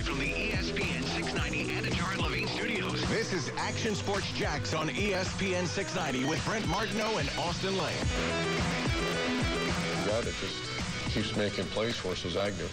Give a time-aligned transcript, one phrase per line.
[0.00, 3.06] live from the ESPN 690 Anajar Levine Studios.
[3.08, 7.94] This is Action Sports Jax on ESPN 690 with Brent Martineau and Austin Lane.
[10.06, 12.64] guy that just keeps making plays for us is Agnew.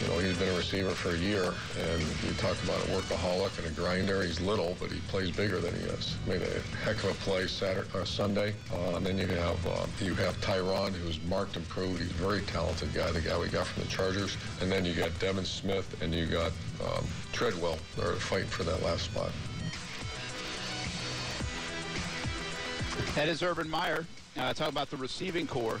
[0.00, 3.58] You know, he's been a receiver for a year, and you talk about a workaholic
[3.58, 4.22] and a grinder.
[4.22, 6.16] He's little, but he plays bigger than he is.
[6.24, 8.54] Made a heck of a play Saturday, uh, Sunday.
[8.72, 12.00] Uh, and then you have uh, you have Tyron, who's marked improved.
[12.00, 14.36] He's a very talented guy, the guy we got from the Chargers.
[14.60, 16.52] And then you got Devin Smith, and you got
[16.84, 17.78] um, Treadwell.
[17.96, 19.30] They're fighting for that last spot.
[23.16, 24.06] That is Urban Meyer.
[24.36, 25.80] Uh, talk about the receiving corps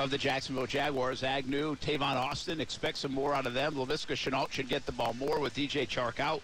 [0.00, 1.22] of the Jacksonville Jaguars.
[1.22, 3.74] Agnew, Tavon Austin, expect some more out of them.
[3.74, 6.40] Laviska Shenault should get the ball more with DJ Chark out.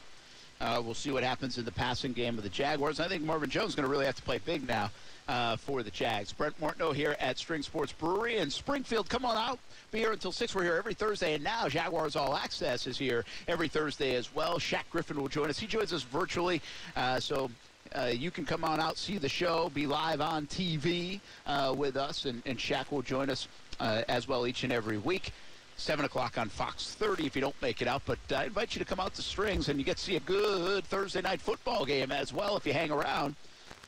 [0.61, 3.01] Uh, we'll see what happens in the passing game of the Jaguars.
[3.01, 4.91] I think Marvin Jones is going to really have to play big now
[5.29, 6.33] uh, for the Jags.
[6.33, 9.09] Brent Martineau here at String Sports Brewery in Springfield.
[9.09, 9.59] Come on out.
[9.91, 10.55] Be here until 6.
[10.55, 11.35] We're here every Thursday.
[11.35, 14.59] And now Jaguars All Access is here every Thursday as well.
[14.59, 15.59] Shaq Griffin will join us.
[15.59, 16.61] He joins us virtually.
[16.95, 17.51] Uh, so
[17.97, 21.97] uh, you can come on out, see the show, be live on TV uh, with
[21.97, 23.49] us, and, and Shaq will join us
[23.81, 25.33] uh, as well each and every week.
[25.79, 28.03] 7 o'clock on Fox 30 if you don't make it out.
[28.07, 30.21] But I invite you to come out to Strings and you get to see a
[30.21, 33.35] good Thursday night football game as well if you hang around.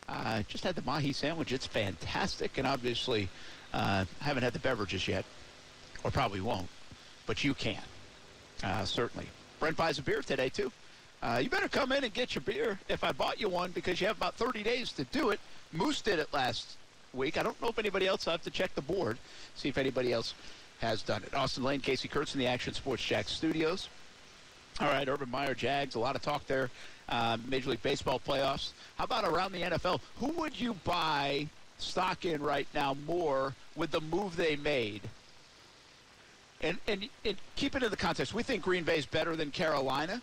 [0.07, 1.53] Uh, just had the Mahi sandwich.
[1.53, 2.59] It's fantastic.
[2.59, 3.29] And obviously,
[3.73, 5.25] uh, haven't had the beverages yet,
[6.05, 6.69] or probably won't,
[7.27, 7.83] but you can,
[8.63, 9.27] uh, certainly.
[9.61, 10.73] Brent buys a beer today, too.
[11.23, 14.01] Uh, you better come in and get your beer if I bought you one because
[14.01, 15.41] you have about 30 days to do it.
[15.73, 16.77] Moose did it last
[17.13, 17.37] week.
[17.37, 19.19] I don't know if anybody else, i have to check the board,
[19.57, 20.35] see if anybody else
[20.81, 21.35] has done it.
[21.35, 23.89] Austin Lane, Casey Kurtz in the Action Sports Jack studios.
[24.81, 26.71] All right, Urban Meyer, Jags, a lot of talk there.
[27.09, 28.73] Uh, Major League Baseball playoffs.
[28.97, 30.01] How about around the NFL?
[30.21, 35.01] Who would you buy stock in right now more with the move they made?
[36.61, 38.35] And, and, and keep it in the context.
[38.35, 40.21] We think Green Bay is better than Carolina,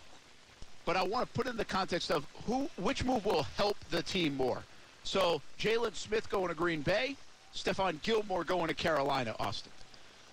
[0.86, 4.02] but I want to put in the context of who, which move will help the
[4.02, 4.62] team more.
[5.02, 7.16] So Jaylon Smith going to Green Bay,
[7.54, 9.72] Stephon Gilmore going to Carolina, Austin.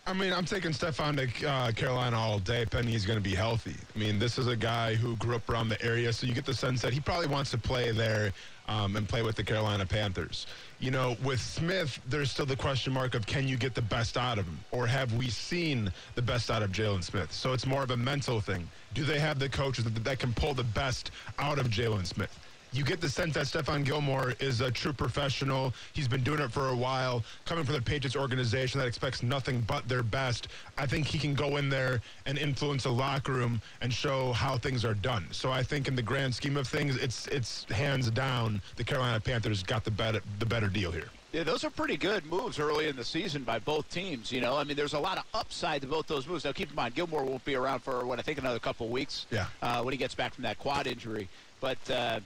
[0.06, 3.36] I mean, I'm taking Stephon to uh, Carolina all day, pending he's going to be
[3.36, 3.76] healthy.
[3.96, 6.46] I mean, this is a guy who grew up around the area, so you get
[6.46, 8.34] the sense that he probably wants to play there
[8.68, 10.48] um, and play with the Carolina Panthers.
[10.80, 14.18] You know, with Smith, there's still the question mark of can you get the best
[14.18, 17.32] out of him, or have we seen the best out of Jaylon Smith?
[17.32, 18.70] So it's more of a mental thing.
[18.94, 22.38] Do they have the coaches that, that can pull the best out of Jaylon Smith?
[22.74, 25.72] You get the sense that Stephon Gilmore is a true professional.
[25.94, 29.62] He's been doing it for a while, coming from the Patriots organization that expects nothing
[29.62, 30.48] but their best.
[30.76, 34.58] I think he can go in there and influence a locker room and show how
[34.58, 35.28] things are done.
[35.30, 39.20] So I think in the grand scheme of things, it's it's hands down the Carolina
[39.20, 41.10] Panthers got the better the better deal here.
[41.32, 44.32] Yeah, those are pretty good moves early in the season by both teams.
[44.32, 46.46] You know, I mean, there's a lot of upside to both those moves.
[46.46, 48.92] Now, keep in mind, Gilmore won't be around for what I think another couple of
[48.92, 49.28] weeks.
[49.30, 49.46] Yeah.
[49.62, 51.30] Uh, when he gets back from that quad injury,
[51.62, 51.78] but.
[51.88, 52.20] Uh,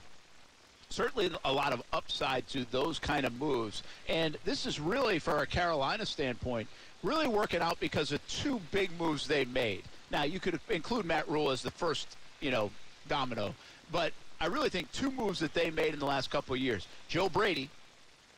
[0.90, 3.82] certainly a lot of upside to those kind of moves.
[4.08, 6.68] And this is really, for a Carolina standpoint,
[7.02, 9.82] really working out because of two big moves they made.
[10.10, 12.70] Now, you could include Matt Rhule as the first, you know,
[13.08, 13.54] domino,
[13.92, 16.86] but I really think two moves that they made in the last couple of years.
[17.08, 17.68] Joe Brady,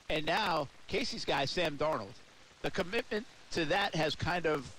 [0.09, 2.15] and now Casey's guy, Sam Darnold.
[2.63, 4.71] The commitment to that has kind of,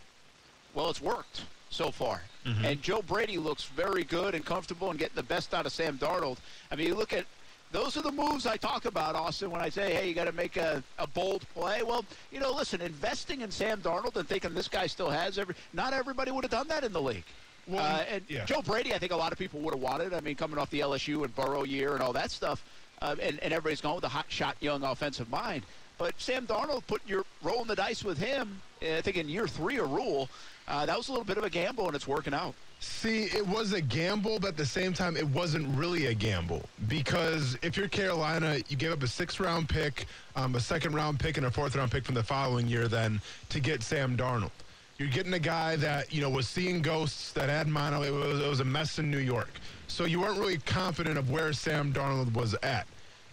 [0.73, 2.21] well, it's worked so far.
[2.45, 2.65] Mm-hmm.
[2.65, 5.97] And Joe Brady looks very good and comfortable and getting the best out of Sam
[5.97, 6.37] Darnold.
[6.71, 7.25] I mean, you look at
[7.71, 10.31] those are the moves I talk about, Austin, when I say, hey, you got to
[10.31, 11.83] make a, a bold play.
[11.83, 15.55] Well, you know, listen, investing in Sam Darnold and thinking this guy still has every,
[15.73, 17.23] not everybody would have done that in the league.
[17.67, 18.45] Well, uh, and yeah.
[18.45, 20.13] Joe Brady, I think a lot of people would have wanted.
[20.13, 22.63] I mean, coming off the LSU and Burrow year and all that stuff,
[23.01, 25.63] um, and, and everybody's going with a hot shot young offensive mind.
[25.97, 29.77] But Sam Darnold, putting your rolling the dice with him, I think in year three
[29.77, 30.29] of Rhule,
[30.67, 32.53] uh, that was a little bit of a gamble, and it's working out.
[32.79, 36.63] See, it was a gamble, but at the same time, it wasn't really a gamble
[36.87, 41.45] because if you're Carolina, you gave up a six-round pick, um, a second-round pick, and
[41.45, 44.49] a fourth-round pick from the following year, then to get Sam Darnold.
[44.97, 48.01] You're getting a guy that you know was seeing ghosts, that had mono.
[48.01, 49.49] It was, it was a mess in New York,
[49.87, 52.87] so you weren't really confident of where Sam Darnold was at.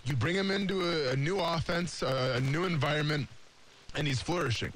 [0.04, 3.28] You bring him into a, a new offense, a, a new environment,
[3.94, 4.72] and he's flourishing.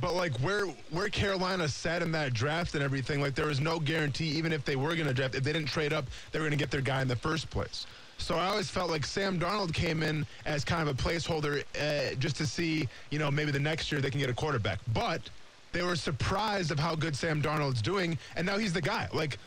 [0.00, 3.80] But like where where Carolina sat in that draft and everything, like there was no
[3.80, 6.44] guarantee, even if they were going to draft, if they didn't trade up, they were
[6.44, 7.86] going to get their guy in the first place.
[8.18, 12.14] So I always felt like Sam Darnold came in as kind of a placeholder uh,
[12.16, 14.78] just to see, you know, maybe the next year they can get a quarterback.
[14.92, 15.22] But
[15.72, 19.08] they were surprised of how good Sam Darnold's doing, and now he's the guy.
[19.12, 19.38] Like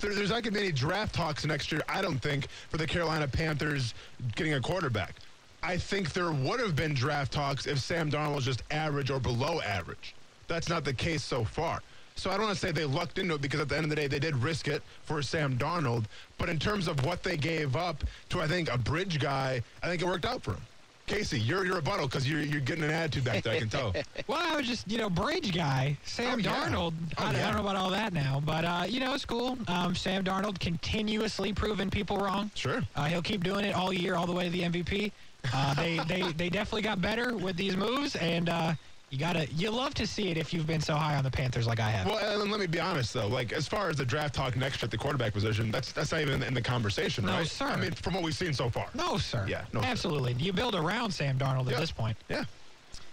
[0.00, 2.76] there, there's not going to be any draft talks next year, I don't think, for
[2.76, 3.94] the Carolina Panthers
[4.34, 5.14] getting a quarterback.
[5.62, 9.20] I think there would have been draft talks if Sam Darnold was just average or
[9.20, 10.14] below average.
[10.48, 11.80] That's not the case so far.
[12.14, 13.90] So I don't want to say they lucked into it because at the end of
[13.90, 16.04] the day, they did risk it for Sam Darnold.
[16.36, 19.86] But in terms of what they gave up to, I think, a bridge guy, I
[19.88, 20.60] think it worked out for him.
[21.06, 23.92] Casey, you're your rebuttal because you're, you're getting an attitude back there, I can tell.
[24.28, 26.54] Well, I was just, you know, bridge guy, Sam Oh, yeah.
[26.68, 26.92] Darnold.
[27.18, 29.58] Oh, I, I don't know about all that now, but, uh, you know, it's cool.
[29.68, 32.50] Um, Sam Darnold continuously proving people wrong.
[32.54, 32.82] Sure.
[32.94, 35.10] Uh, he'll keep doing it all year, all the way to the MVP.
[35.52, 38.72] Uh, they, they, they definitely got better with these moves, and uh,
[39.10, 41.66] you gotta, you love to see it if you've been so high on the Panthers
[41.66, 42.06] like I have.
[42.06, 43.26] Well, and let me be honest though.
[43.28, 46.12] Like as far as the draft talk next year at the quarterback position, that's that's
[46.12, 47.46] not even in the conversation, No, right?
[47.46, 47.66] sir.
[47.66, 48.86] I mean, from what we've seen so far.
[48.94, 49.44] no, sir.
[49.48, 49.86] Yeah, no, sir.
[49.88, 50.34] absolutely.
[50.34, 51.74] You build around Sam Darnold Yeah.
[51.74, 52.16] at this point.
[52.28, 52.44] Yeah.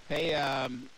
[0.08, 0.90] Hey, um,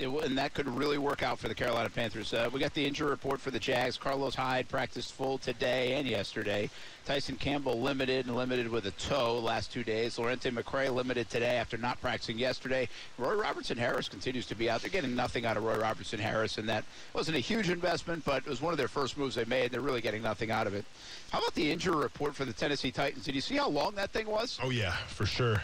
[0.00, 2.32] it, and that could really work out for the Carolina Panthers.
[2.32, 3.96] Uh, we got the injury report for the Jags.
[3.96, 6.70] Carlos Hyde practiced full today and yesterday.
[7.04, 10.16] Tyson Campbell limited and limited with a toe last two days.
[10.18, 12.88] Lerentee McCray limited today after not practicing yesterday.
[13.16, 14.82] Roy Robertson Harris continues to be out.
[14.82, 16.84] They're getting nothing out of Roy Robertson Harris, and that
[17.14, 19.70] wasn't a huge investment, but it was one of their first moves they made.
[19.70, 20.84] They're really getting nothing out of it.
[21.30, 23.24] How about the injury report for the Tennessee Titans?
[23.24, 24.58] Did you see how long that thing was?
[24.62, 25.62] Oh yeah, for sure.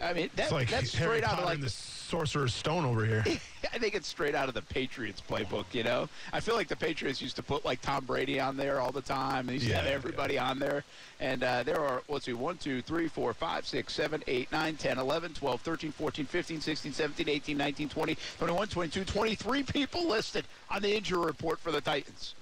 [0.00, 3.04] I mean, that, like that's Harry straight out Potter of like the Sorcerer's Stone over
[3.04, 3.24] here.
[3.72, 6.08] I think it's straight out of the Patriots playbook, you know?
[6.32, 9.02] I feel like the Patriots used to put like Tom Brady on there all the
[9.02, 9.46] time.
[9.46, 10.84] They used to Yeah, have everybody on there.
[11.20, 14.76] And uh, there are, let's see, 1, 2, 3, 4, 5, 6, 7, 8, 9,
[14.76, 20.08] 10, 11, 12, 13, 14, 15, 16, 17, 18, 19, 20, 21, 22, 23 people
[20.08, 22.34] listed on the injury report for the Titans.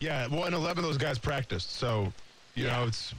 [0.00, 2.12] Yeah, well, and 11 of those guys practiced, so
[2.54, 2.78] you Yeah.
[2.78, 3.14] know it's.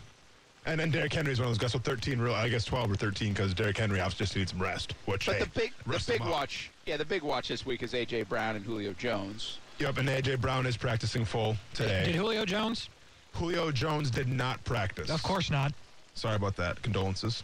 [0.66, 1.74] And then Derrick Henry is one of those guys.
[1.74, 4.62] So 13, real, I guess 12 or 13, because Derrick Henry obviously just needs some
[4.62, 4.94] rest.
[5.06, 6.32] Which But hey, the big, the big him up.
[6.34, 8.24] watch, yeah, the big watch this week is A.J.
[8.24, 9.60] Brown and Julio Jones.
[9.80, 12.06] Yep, and AJ Brown is practicing full today.
[12.06, 12.90] Did Julio Jones?
[13.34, 15.10] Julio Jones did not practice.
[15.10, 15.74] Of course not.
[16.14, 16.82] Sorry about that.
[16.84, 17.44] Condolences.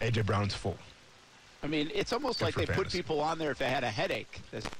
[0.00, 0.76] AJ Brown's full.
[1.62, 3.84] I mean, it's almost Good like for they put people on there if they had
[3.84, 4.40] a headache.
[4.50, 4.70] That's-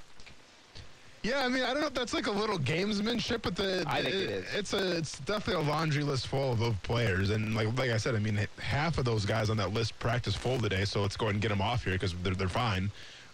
[1.23, 4.03] Yeah, I mean, I don't know if that's like a little gamesmanship, but the I
[4.03, 4.55] think it is.
[4.55, 7.97] It's a it's definitely a laundry list full of, of players, and like like I
[7.97, 11.17] said, I mean, half of those guys on that list practice full today, so let's
[11.17, 12.91] go ahead and get them off here because they're they're fine.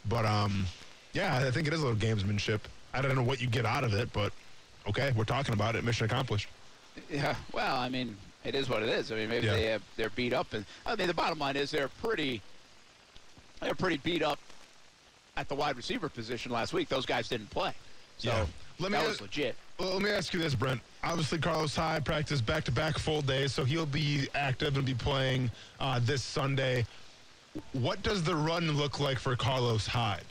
[0.06, 0.66] But um,
[1.14, 2.60] yeah, I think it is a little gamesmanship.
[2.92, 4.32] I don't know what you get out of it, but
[4.86, 5.82] okay, we're talking about it.
[5.82, 6.48] Mission accomplished.
[7.10, 9.10] Yeah, well, I mean, it is what it is.
[9.12, 9.52] I mean, maybe Yeah.
[9.54, 12.42] they have, they're beat up, and I mean, the bottom line is they're pretty,
[13.62, 14.38] they're pretty beat up
[15.38, 16.88] at the wide receiver position last week.
[16.88, 17.72] Those guys didn't play,
[18.18, 18.46] so Yeah.
[18.80, 19.56] Let me that was legit.
[19.78, 20.80] Well, let me ask you this, Brent.
[21.02, 25.50] Obviously, Carlos Hyde practiced back-to-back full days, so he'll be active and be playing
[25.80, 26.84] uh, this Sunday.
[27.72, 30.22] What does the run look like for Carlos Hyde?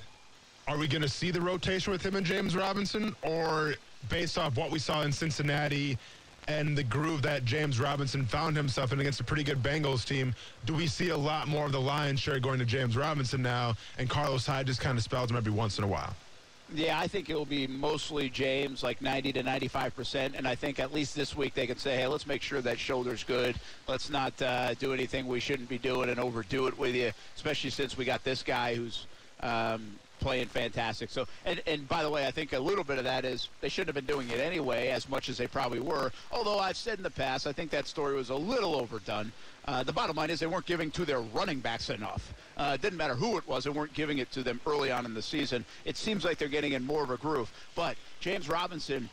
[0.67, 3.75] Are we going to see the rotation with him and James Robinson, or
[4.09, 5.97] based off what we saw in Cincinnati
[6.47, 10.33] and the groove that James Robinson found himself in against a pretty good Bengals team,
[10.65, 13.75] do we see a lot more of the lion's share going to James Robinson now,
[13.97, 16.15] and Carlos Hyde just kind of spells him every once in a while?
[16.73, 20.55] Yeah, I think it will be mostly James, like 90 to 95 percent, and I
[20.55, 23.55] think at least this week they can say, hey, let's make sure that shoulder's good.
[23.87, 27.69] Let's not uh, do anything we shouldn't be doing and overdo it with you, especially
[27.69, 29.05] since we got this guy who's
[29.41, 31.09] um, playing fantastic.
[31.09, 33.69] So, and and by the way, I think a little bit of that is they
[33.69, 36.11] shouldn't have been doing it anyway, as much as they probably were.
[36.31, 39.31] Although I've said in the past, I think that story was a little overdone.
[39.65, 42.33] Uh, the bottom line is they weren't giving to their running backs enough.
[42.55, 45.05] Uh, it didn't matter who it was, they weren't giving it to them early on
[45.05, 45.65] in the season.
[45.83, 47.51] It seems like they're getting in more of a groove.
[47.75, 49.09] But James Robinson,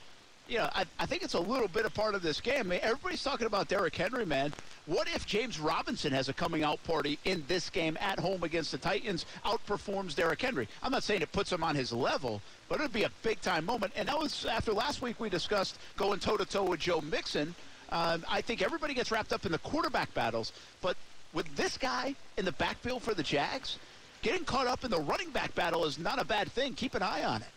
[0.47, 2.61] you know, I, I think it's a little bit a part of this game.
[2.61, 4.53] I mean, everybody's talking about Derrick Henry, man.
[4.87, 8.71] What if James Robinson has a coming out party in this game at home against
[8.71, 10.69] the Titans, outperforms Derrick Henry?
[10.83, 13.65] I'm not saying it puts him on his level, but it'd be a big time
[13.65, 13.93] moment.
[13.97, 17.55] And that was after last week we discussed going toe to toe with Joe Mixon.
[17.91, 20.97] Um, I think everybody gets wrapped up in the quarterback battles, but
[21.33, 23.79] with this guy in the backfield for the Jags,
[24.23, 26.75] getting caught up in the running back battle is not a bad thing.
[26.75, 27.49] Keep an eye on it.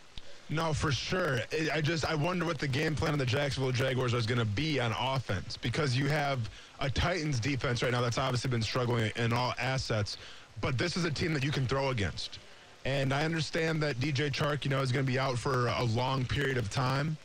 [0.50, 1.40] No, for sure.
[1.74, 4.46] I- just I wonder what the game plan of the Jacksonville Jaguars is going to
[4.46, 6.50] be on offense because you have
[6.80, 10.18] a Titans defense right now that's obviously been struggling in all assets,
[10.62, 12.40] but this is a team that you can throw against.
[12.86, 15.84] And I understand that DJ Chark, you know, is going to be out for a
[15.84, 17.18] long period of time.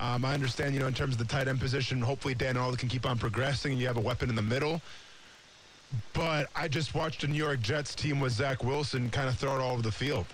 [0.00, 2.78] Um, I understand, you know, in terms of the tight end position, hopefully Dan Arnold
[2.78, 4.82] can keep on progressing and you have a weapon in the middle.
[6.12, 9.54] But I just watched a New York Jets team with Zach Wilson kind of throw
[9.54, 10.26] it all over the field.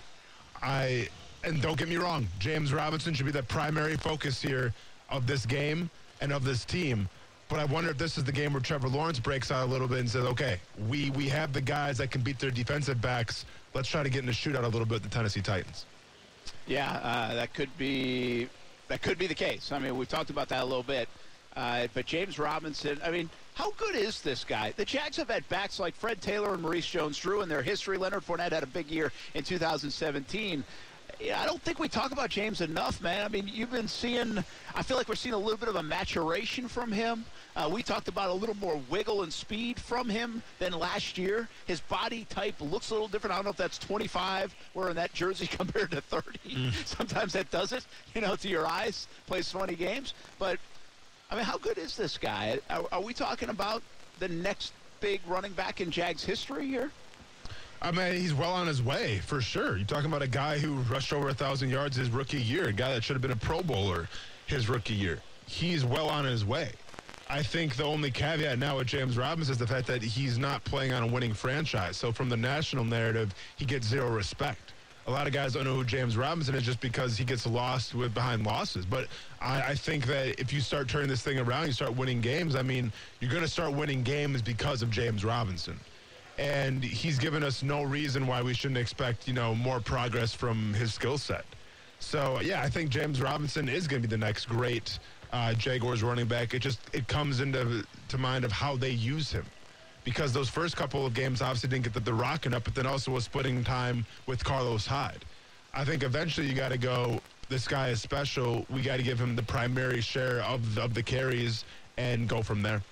[0.63, 1.09] I
[1.45, 4.73] and don't get me wrong, James Robinson should be the primary focus here
[5.09, 7.09] of this game and of this team.
[7.49, 9.89] But I wonder if this is the game where Trevor Lawrence breaks out a little
[9.89, 13.45] bit and says, "Okay, we we have the guys that can beat their defensive backs.
[13.75, 15.85] Let's try to get in a shootout a little bit with the Tennessee Titans."
[16.67, 18.49] Yeah, uh, that could be
[18.87, 19.73] that could be the case.
[19.73, 21.09] I mean, we've talked about that a little bit.
[21.57, 24.73] Uh, but James Robinson, I mean, how good is this guy?
[24.77, 27.99] The Jags have had backs like Fred Taylor and Maurice Jones-Drew in their history.
[27.99, 30.63] Leonard Fournette had a big year in 2017.
[31.21, 33.25] Yeah, I don't think we talk about James enough, man.
[33.25, 34.43] I mean, you've been seeing.
[34.75, 37.25] I feel like we're seeing a little bit of a maturation from him.
[37.55, 41.49] Uh, we talked about a little more wiggle and speed from him than last year.
[41.67, 43.33] His body type looks a little different.
[43.33, 46.73] I don't know if that's 25 wearing that jersey compared to 30.
[46.85, 47.85] Sometimes that does it,
[48.15, 49.07] you know, to your eyes.
[49.27, 50.59] Plays 20 games, but
[51.31, 52.59] I mean, how good is this guy?
[52.71, 53.83] Are, are we talking about
[54.19, 56.91] the next big running back in Jags history here?
[57.83, 59.77] I mean, he's well on his way for sure.
[59.77, 62.73] You're talking about a guy who rushed over a thousand yards his rookie year, a
[62.73, 64.09] guy that should have been a Pro Bowler
[64.47, 65.23] his rookie year.
[65.47, 66.73] He's well on his way.
[67.29, 70.65] I think the only caveat now with James Robinson is the fact that he's not
[70.65, 71.97] playing on a winning franchise.
[71.97, 74.75] So from the national narrative, he gets zero respect.
[75.07, 77.95] A lot of guys don't know who James Robinson is just because he gets lost
[77.95, 78.85] with behind losses.
[78.85, 79.09] But
[79.41, 82.55] I, I think that if you start turning this thing around, you start winning games.
[82.55, 85.81] I mean, you're going to start winning games because of James Robinson
[86.41, 90.73] and he's given us no reason why we shouldn't expect, you know, more progress from
[90.73, 91.45] his skill set.
[91.99, 94.99] So yeah, I think James Robinson is going to be the next great
[95.33, 96.55] uh, Jaguars running back.
[96.55, 99.45] It just it comes into to mind of how they use him,
[100.03, 102.87] because those first couple of games obviously didn't get the, the rocking up, but then
[102.87, 105.25] also was splitting time with Carlos Hyde.
[105.75, 107.21] I think eventually you got to go.
[107.51, 108.65] This guy is special.
[108.71, 111.65] We got to give him the primary share of of the carries
[111.99, 112.83] and go from there.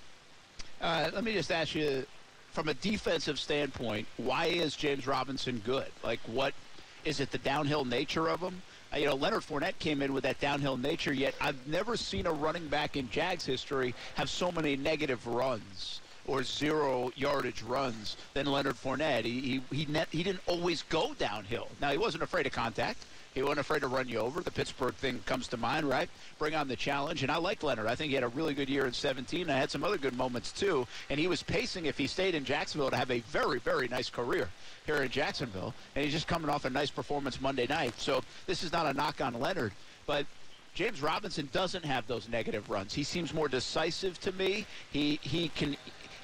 [0.79, 2.05] Uh, let me just ask you,
[2.51, 5.87] from a defensive standpoint, why is James Robinson good?
[6.03, 6.53] Like, what
[7.05, 7.31] is it?
[7.31, 8.61] The downhill nature of him?
[8.93, 11.13] Uh, you know, Leonard Fournette came in with that downhill nature.
[11.13, 16.01] Yet I've never seen a running back in Jags history have so many negative runs
[16.27, 19.25] or zero yardage runs than Leonard Fournette.
[19.25, 21.67] He he he, net, he didn't always go downhill.
[21.81, 23.05] Now he wasn't afraid of contact.
[23.33, 24.41] He wasn't afraid to run you over.
[24.41, 26.09] The Pittsburgh thing comes to mind, right?
[26.39, 27.21] Bring on the challenge.
[27.21, 27.87] And I like Leonard.
[27.87, 29.49] I think he had a really good year in 17.
[29.49, 30.87] I had some other good moments, too.
[31.09, 34.09] And he was pacing, if he stayed in Jacksonville, to have a very, very nice
[34.09, 34.49] career
[34.85, 35.73] here in Jacksonville.
[35.95, 37.99] And he's just coming off a nice performance Monday night.
[37.99, 39.73] So this is not a knock on Leonard.
[40.07, 40.25] But
[40.73, 42.93] James Robinson doesn't have those negative runs.
[42.93, 44.65] He seems more decisive to me.
[44.91, 45.75] He he can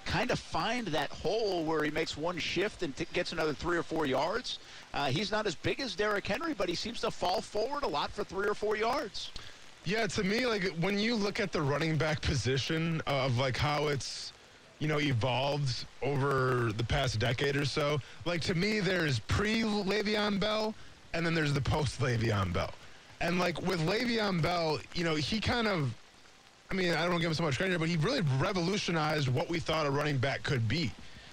[0.06, 3.78] kind of find that hole where he makes one shift and t- gets another three
[3.78, 4.60] or four yards.
[4.94, 7.88] Uh, he's not as big as Derrick Henry, but he seems to fall forward a
[7.88, 9.32] lot for three or four yards.
[9.84, 13.88] Yeah, to me, like when you look at the running back position of like how
[13.88, 14.34] it's,
[14.80, 20.40] you know, evolved over the past decade or so, like to me, there's pre Le'Veon
[20.40, 20.74] Bell
[21.14, 22.72] and then there's the post Le'Veon Bell.
[23.22, 25.94] And like with Le'Veon Bell, you know, he kind of,
[26.72, 29.60] I mean, I don't give him so much credit, but he really revolutionized what we
[29.60, 30.92] thought a running back could be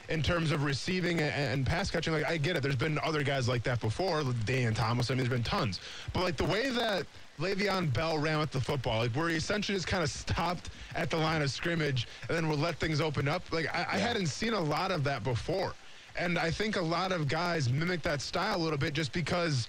[0.09, 2.13] in terms of receiving and, and pass catching.
[2.13, 2.63] Like, I get it.
[2.63, 5.11] There's been other guys like that before, like Dan Thomas.
[5.11, 5.81] I mean, there's been tons.
[6.13, 7.07] But like the way that
[7.41, 11.09] Le'Veon Bell ran with the football, like where he essentially just kind of stopped at
[11.09, 13.43] the line of scrimmage and then would let things open up.
[13.51, 15.73] Like I, I hadn't seen a lot of that before.
[16.15, 19.67] And I think a lot of guys mimic that style a little bit just because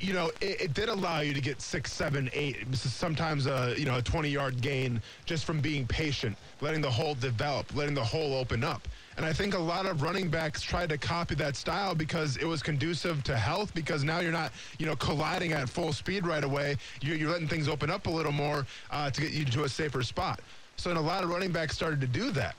[0.00, 3.84] you know, it, it, did allow you to get six, seven, eight, sometimes a you
[3.84, 8.04] know a 20 yard gain just from being patient, letting the hole develop, letting the
[8.04, 8.86] hole open up.
[9.16, 12.44] And I think a lot of running backs tried to copy that style because it
[12.44, 13.74] was conducive to health.
[13.74, 16.76] Because now you're not you know colliding at full speed right away.
[17.00, 19.68] You're, you're letting things open up a little more uh, to get you to a
[19.68, 20.40] safer spot.
[20.76, 22.54] So, and a lot of running backs started to do that.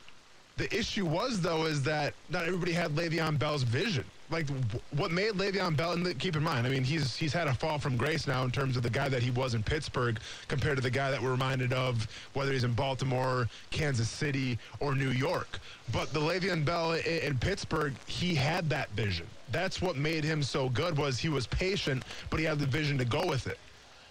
[0.57, 4.47] The issue was though is that not everybody had Le'Veon Bell's vision like
[4.95, 7.79] what made Le'Veon Bell, and keep in mind, I mean, he's he's had a fall
[7.79, 10.83] from grace now in terms of the guy that he was in Pittsburgh compared to
[10.83, 15.59] the guy that we're reminded of, whether he's in Baltimore, Kansas City, or New York.
[15.91, 19.25] But the Le'Veon Bell in, in Pittsburgh, he had that vision.
[19.51, 22.97] That's what made him so good was he was patient, but he had the vision
[22.99, 23.57] to go with it.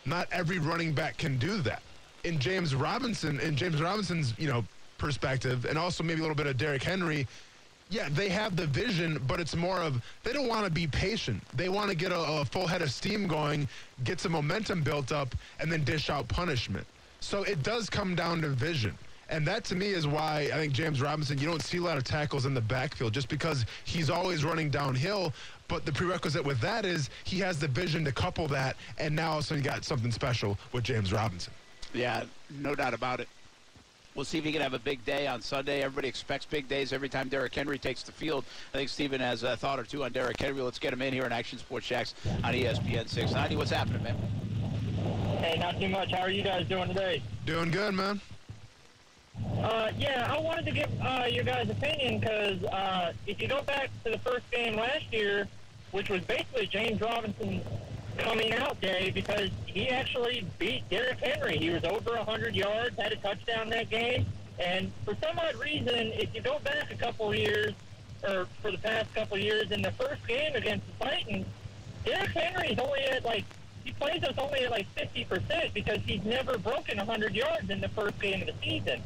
[0.05, 1.83] Not every running back can do that.
[2.25, 4.65] In James Robinson, in James Robinson's, you know,
[4.97, 7.27] perspective, and also maybe a little bit of Derrick Henry,
[7.91, 11.43] yeah, they have the vision, but it's more of they don't want to be patient.
[11.55, 13.69] They want to get a, a, full head of steam going,
[14.05, 16.87] get some momentum built up, and then dish out punishment.
[17.21, 18.97] So it does come down to vision.
[19.31, 21.99] And that to me is why I think James Robinson, you don't see a lot
[21.99, 25.35] of tackles in the backfield just because he's always running downhill.
[25.67, 28.77] But the prerequisite with that is he has the vision to couple that.
[28.97, 31.53] And now also you got something special with James Robinson.
[31.93, 33.29] Yeah, no doubt about it.
[34.15, 35.83] We'll see if he can have a big day on Sunday.
[35.83, 38.45] Everybody expects big days every time Derrick Henry takes the field.
[38.75, 40.61] I think Steven has a thought or two on Derrick Henry.
[40.61, 43.57] Let's get him in here in Action Sports Jax on ESPN 690.
[43.57, 44.17] What's happening, man?
[45.39, 46.11] Hey, not too much.
[46.11, 47.23] How are you guys doing today?
[47.47, 48.21] Doing good, man.
[49.63, 53.63] Uh, yeah, I wanted to get uh, your guys' opinion because uh, if you go
[53.63, 55.47] back to the first game last year,
[55.93, 57.63] which was basically James Robinson's
[58.19, 61.57] coming out day because he actually beat Derrick Henry.
[61.57, 64.27] He was over 100 yards, had a touchdown that game.
[64.59, 67.75] And for some odd reason, if you go back a couple years,
[68.27, 71.47] or for the past couple years, in the first game against the Titans,
[72.05, 73.45] Derrick Henry's only at like
[73.85, 77.81] he plays us only at like 50 percent because he's never broken 100 yards in
[77.81, 79.01] the first game of the season.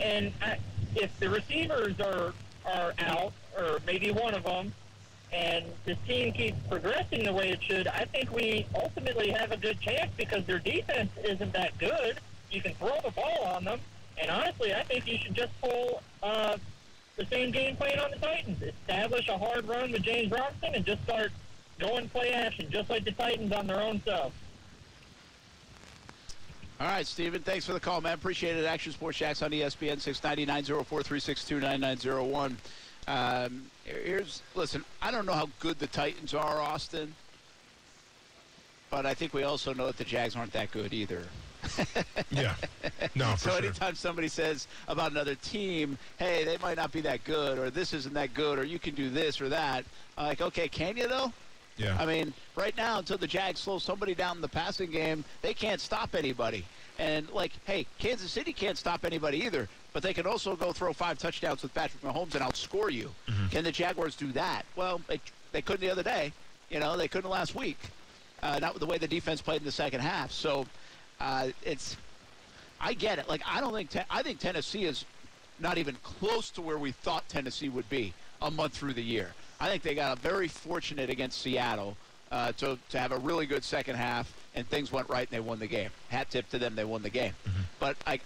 [0.00, 0.58] And I,
[0.94, 2.32] if the receivers are
[2.64, 4.72] are out, or maybe one of them,
[5.34, 9.56] and this team keeps progressing the way it should, I think we ultimately have a
[9.56, 12.20] good chance because their defense isn't that good.
[12.50, 13.80] You can throw the ball on them,
[14.20, 16.56] and honestly, I think you should just pull uh,
[17.16, 18.62] the same game plan on the Titans.
[18.62, 21.32] Establish a hard run with James Robinson and just start
[21.80, 24.32] going play action, just like the Titans on their own self.
[26.80, 27.42] All right, Steven.
[27.42, 28.14] Thanks for the call, man.
[28.14, 28.64] Appreciate it.
[28.64, 32.54] Action Sports Jax on ESPN 690-904-362-9901.
[33.06, 34.84] Um, here's listen.
[35.02, 37.14] I don't know how good the Titans are, Austin,
[38.90, 41.24] but I think we also know that the Jags aren't that good either.
[42.30, 42.54] Yeah.
[43.14, 43.58] No, So sure.
[43.58, 47.92] anytime somebody says about another team, hey, they might not be that good, or this
[47.94, 49.84] isn't that good, or you can do this or that,
[50.18, 51.32] I'm like, okay, can you though?
[51.76, 51.96] Yeah.
[51.98, 55.54] I mean, right now, until the Jags slow somebody down in the passing game, they
[55.54, 56.64] can't stop anybody.
[56.98, 60.92] And, like, hey, Kansas City can't stop anybody either, but they can also go throw
[60.92, 63.10] five touchdowns with Patrick Mahomes and outscore you.
[63.50, 64.64] Can the Jaguars do that?
[64.76, 65.20] Well, they,
[65.52, 66.32] they couldn't the other day.
[66.70, 67.78] You know, they couldn't last week.
[68.42, 70.30] Uh, not with the way the defense played in the second half.
[70.30, 70.66] So
[71.20, 71.96] uh, it's,
[72.80, 73.28] I get it.
[73.28, 75.04] Like, I don't think, Ten- I think Tennessee is
[75.58, 79.32] not even close to where we thought Tennessee would be a month through the year.
[79.60, 81.96] I think they got very fortunate against Seattle
[82.30, 85.40] uh, to, to have a really good second half, and things went right, and they
[85.40, 85.90] won the game.
[86.08, 87.32] Hat tip to them, they won the game.
[87.80, 88.20] But I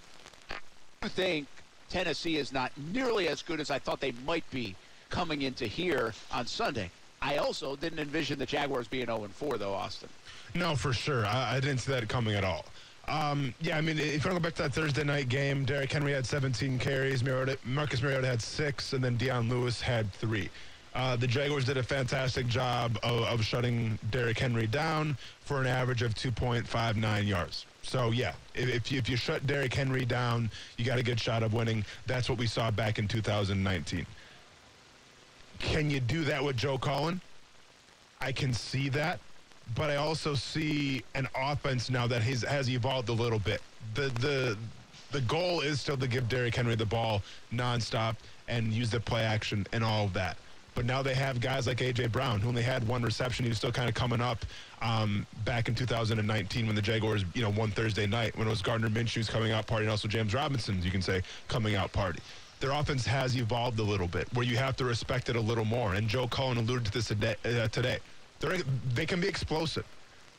[1.00, 1.46] do think
[1.88, 4.74] Tennessee is not nearly as good as I thought they might be
[5.10, 6.90] coming into here on Sunday.
[7.20, 10.08] I also didn't envision the Jaguars being 0-4, though, Austin.
[10.54, 11.26] No, for sure.
[11.26, 12.64] I, I didn't see that coming at all.
[13.08, 15.64] Um, yeah, I mean, if you want to go back to that Thursday night game,
[15.64, 20.12] Derrick Henry had 17 carries, Mariota, Marcus Mariota had six, and then Dion Lewis had
[20.12, 20.50] three.
[20.94, 25.66] Uh, the Jaguars did a fantastic job of, of shutting Derrick Henry down for an
[25.66, 27.66] average of 2.59 yards.
[27.82, 31.20] So, yeah, if, if, you, if you shut Derrick Henry down, you got a good
[31.20, 31.84] shot of winning.
[32.06, 34.06] That's what we saw back in 2019.
[35.58, 37.20] Can you do that with Joe Cullen?
[38.20, 39.20] I can see that,
[39.74, 43.60] but I also see an offense now that has, has evolved a little bit.
[43.94, 44.56] The the
[45.10, 47.22] the goal is still to give Derrick Henry the ball
[47.52, 48.16] nonstop
[48.48, 50.36] and use the play action and all of that.
[50.78, 53.44] But now they have guys like AJ Brown, who only had one reception.
[53.44, 54.46] He was still kind of coming up
[54.80, 58.62] um, back in 2019 when the Jaguars, you know, won Thursday night when it was
[58.62, 62.20] Gardner Minshew's coming out party and also James Robinson's, you can say, coming out party.
[62.60, 65.64] Their offense has evolved a little bit, where you have to respect it a little
[65.64, 65.94] more.
[65.94, 67.34] And Joe Cullen alluded to this today.
[68.40, 68.58] Uh,
[68.94, 69.84] they can be explosive.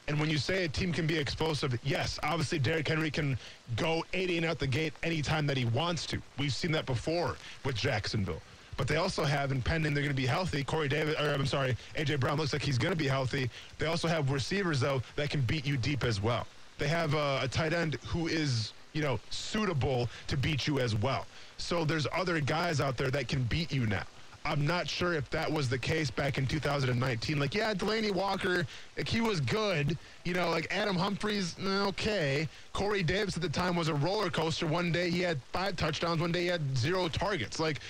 [0.08, 3.38] And when you say a team can be explosive, yes, obviously Derrick Henry can
[3.76, 6.22] go 80 and out the gate anytime that he wants to.
[6.38, 8.42] We've seen that before with Jacksonville.
[8.80, 11.46] But they also have, and pending they're going to be healthy, Corey David, or I'm
[11.46, 13.50] sorry, AJ Brown looks like he's going to be healthy.
[13.78, 16.48] They also have receivers, though, that can beat you deep as well.
[16.78, 20.96] They have a, a tight end who is, you know, suitable to beat you as
[20.96, 21.26] well.
[21.58, 24.06] So there's other guys out there that can beat you now.
[24.46, 27.38] I'm not sure if that was the case back in 2019.
[27.38, 28.66] Like, yeah, Delanie Walker,
[28.98, 29.98] like he was good.
[30.24, 32.48] You know, like Adam Humphries, mm, okay.
[32.72, 34.66] Corey Davis at the time was a roller coaster.
[34.66, 36.22] One day he had five touchdowns.
[36.22, 37.60] One day he had zero targets.
[37.60, 37.82] Like,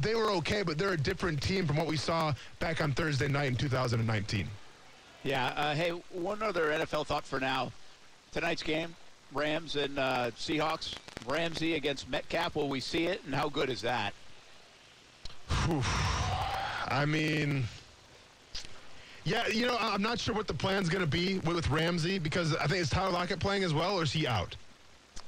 [0.00, 3.28] they were okay, but they're a different team from what we saw back on Thursday
[3.28, 4.48] night in 2019.
[5.22, 5.46] Yeah.
[5.56, 7.72] Uh, hey, one other NFL thought for now.
[8.32, 8.94] Tonight's game,
[9.32, 10.94] Rams and uh, Seahawks.
[11.26, 12.56] Ramsey against Metcalf.
[12.56, 13.22] Will we see it?
[13.24, 14.12] And how good is that?
[16.88, 17.64] I mean,
[19.24, 22.54] yeah, you know, I'm not sure what the plan's going to be with Ramsey because
[22.56, 24.56] I think is Tyler Lockett playing as well, or is he out?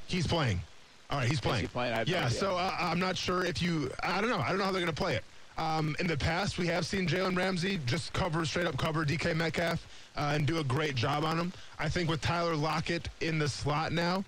[0.07, 0.61] He's playing.
[1.11, 1.63] All right, he's playing.
[1.63, 1.93] he playing?
[1.95, 3.91] I have no yeah, so uh, I'm not sure if you.
[4.03, 4.39] I don't know.
[4.39, 5.25] I don't know how they're going to play it.
[5.59, 9.35] Um, in the past, we have seen Jalen Ramsey just cover straight up cover DK
[9.35, 11.53] Metcalf uh, and do a great job on him.
[11.79, 14.25] I think with Tyler Lockett in the slot now,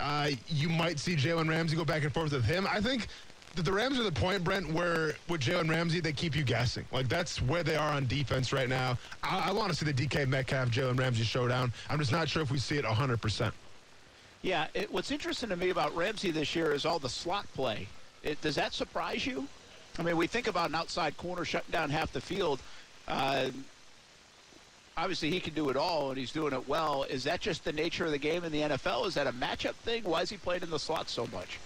[0.00, 2.66] uh, you might see Jalen Ramsey go back and forth with him.
[2.68, 3.06] I think
[3.54, 6.84] that the Rams are the point, Brent, where with Jalen Ramsey, they keep you guessing.
[6.90, 8.98] Like, that's where they are on defense right now.
[9.22, 11.72] I, I want to see the DK Metcalf, Jalen Ramsey showdown.
[11.90, 13.52] I'm just not sure if we see it 100%.
[14.42, 14.66] Yeah.
[14.74, 17.86] It, what's interesting to me about Ramsey this year is all the slot play.
[18.22, 19.48] It, does that surprise you?
[19.98, 22.60] I mean, we think about an outside corner shutting down half the field.
[23.06, 23.50] Uh,
[24.96, 27.04] obviously, he can do it all, and he's doing it well.
[27.04, 29.06] Is that just the nature of the game in the NFL?
[29.06, 30.04] Is that a matchup thing?
[30.04, 31.58] Why is he playing in the slot so much?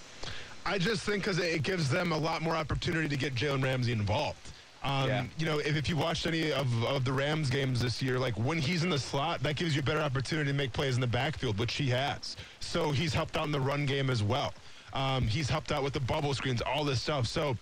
[0.64, 3.92] I just think because it gives them a lot more opportunity to get Jalen Ramsey
[3.92, 4.52] involved.
[4.86, 5.24] Um, Yeah.
[5.38, 8.34] You know, if, if you watched any of, of the Rams games this year, like
[8.34, 11.00] when he's in the slot, that gives you a better opportunity to make plays in
[11.00, 12.36] the backfield, which he has.
[12.60, 14.54] So he's helped out in the run game as well.
[14.92, 17.26] Um, he's helped out with the bubble screens, all this stuff.
[17.26, 17.56] So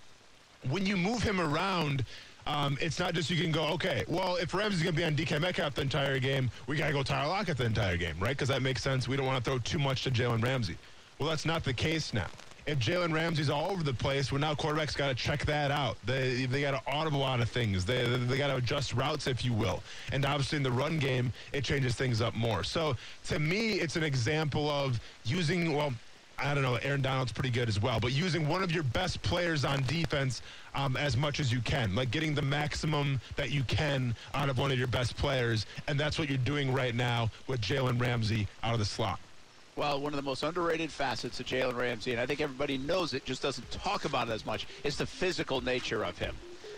[0.69, 2.05] when you move him around,
[2.47, 5.15] Um, it's not just you can go, okay, well, if Ramsey's going to be on
[5.15, 8.35] DK Metcalf the entire game, we got to go Tyler Lockett the entire game, right?
[8.37, 9.07] Because that makes sense.
[9.07, 10.77] We don't want to throw too much to Jalen Ramsey.
[11.17, 12.27] Well, that's not the case now.
[12.67, 15.97] If Jalen Ramsey's all over the place, well, now quarterbacks got to check that out.
[16.03, 17.85] They they got to audible out of things.
[17.85, 19.83] They they got to adjust routes, if you will.
[20.11, 22.63] And obviously in the run game, it changes things up more.
[22.63, 25.93] So to me, it's an example of using well.
[26.37, 26.75] I don't know.
[26.75, 30.41] Aaron Donald's pretty good as well, but using one of your best players on defense
[30.73, 34.57] um, as much as you can, like getting the maximum that you can out of
[34.57, 38.49] one of your best players, and that's what you're doing right now with Jalen Ramsey
[38.63, 39.19] out of the slot.
[39.77, 43.13] Well, one of the most underrated facets of Jalen Ramsey, and I think everybody knows
[43.13, 46.33] it, just doesn't talk about it as much, is the physical nature of him.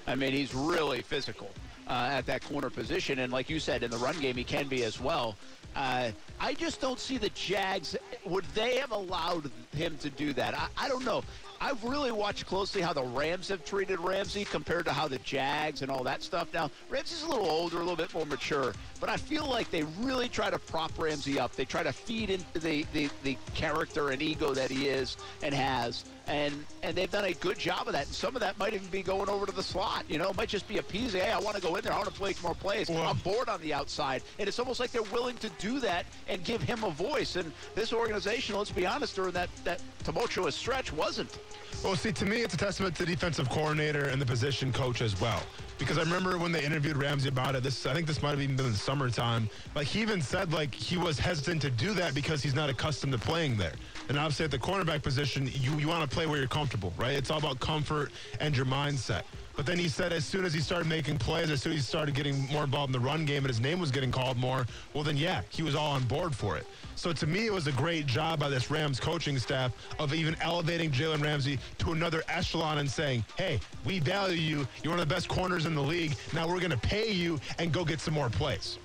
[0.07, 1.51] I mean, he's really physical
[1.88, 4.67] uh, at that corner position, and like you said, in the run game, he can
[4.67, 5.36] be as well.
[5.75, 7.95] Uh, I just don't see the Jags.
[8.25, 10.57] Would they have allowed him to do that?
[10.57, 11.23] I, I don't know.
[11.60, 15.82] I've really watched closely how the Rams have treated Ramsey compared to how the Jags
[15.82, 16.48] and all that stuff.
[16.54, 19.84] Now, Ramsey's a little older, a little bit more mature, but I feel like they
[20.00, 21.56] really try to prop Ramsey up.
[21.56, 25.54] They try to feed into the, the, the character and ego that he is and
[25.54, 26.06] has.
[26.27, 28.05] And and they've done a good job of that.
[28.05, 30.05] And some of that might even be going over to the slot.
[30.09, 31.21] You know, it might just be appeasing.
[31.21, 31.93] Hey, I want to go in there.
[31.93, 32.89] I want to play more plays.
[32.89, 34.21] Well- I'm bored on the outside.
[34.39, 37.35] And it's almost like they're willing to do that and give him a voice.
[37.35, 41.39] And this organization, let's be honest, during that, that tumultuous stretch wasn't.
[41.83, 45.01] Well, see, to me, it's a testament to the defensive coordinator and the position coach
[45.01, 45.41] as well.
[45.77, 47.63] Because I remember when they interviewed Ramsey about it.
[47.63, 49.49] This, I think, this might have even been in the summertime.
[49.75, 53.13] Like he even said, like he was hesitant to do that because he's not accustomed
[53.13, 53.73] to playing there.
[54.09, 57.13] And obviously, at the cornerback position, you you want to play where you're comfortable, right?
[57.13, 59.23] It's all about comfort and your mindset.
[59.58, 61.84] But then he said as soon as he started making plays, as soon as he
[61.84, 64.67] started getting more involved in the run game and his name was getting called more,
[64.93, 66.67] well, then yeah, he was all on board for it.
[66.96, 70.38] So to me, it was a great job by this Rams coaching staff of even
[70.41, 74.67] elevating Jalen Ramsey to another echelon and saying, hey, we value you.
[74.84, 76.15] You're one of the best corners in the league.
[76.34, 78.78] Now we're going to pay you and go get some more plays.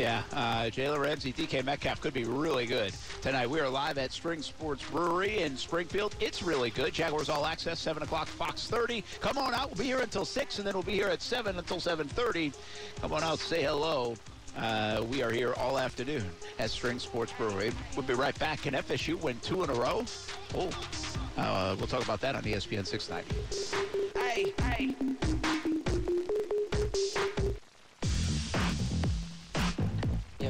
[0.00, 3.50] Yeah, uh, Jalen Ramsey, DK Metcalf could be really good tonight.
[3.50, 6.16] We are live at Spring Sports Brewery in Springfield.
[6.20, 6.94] It's really good.
[6.94, 9.04] Jaguars All Access, 7 o'clock, Fox 30.
[9.20, 9.68] Come on out.
[9.68, 12.54] We'll be here until 6, and then we'll be here at 7 until 7.30.
[13.02, 14.16] Come on out, say hello.
[14.56, 16.24] Uh, we are here all afternoon
[16.58, 17.70] at String Sports Brewery.
[17.94, 18.62] We'll be right back.
[18.62, 20.06] Can FSU win two in a row?
[20.54, 20.70] Oh,
[21.36, 24.18] uh, we'll talk about that on ESPN 690.
[24.18, 25.39] Hey, hey.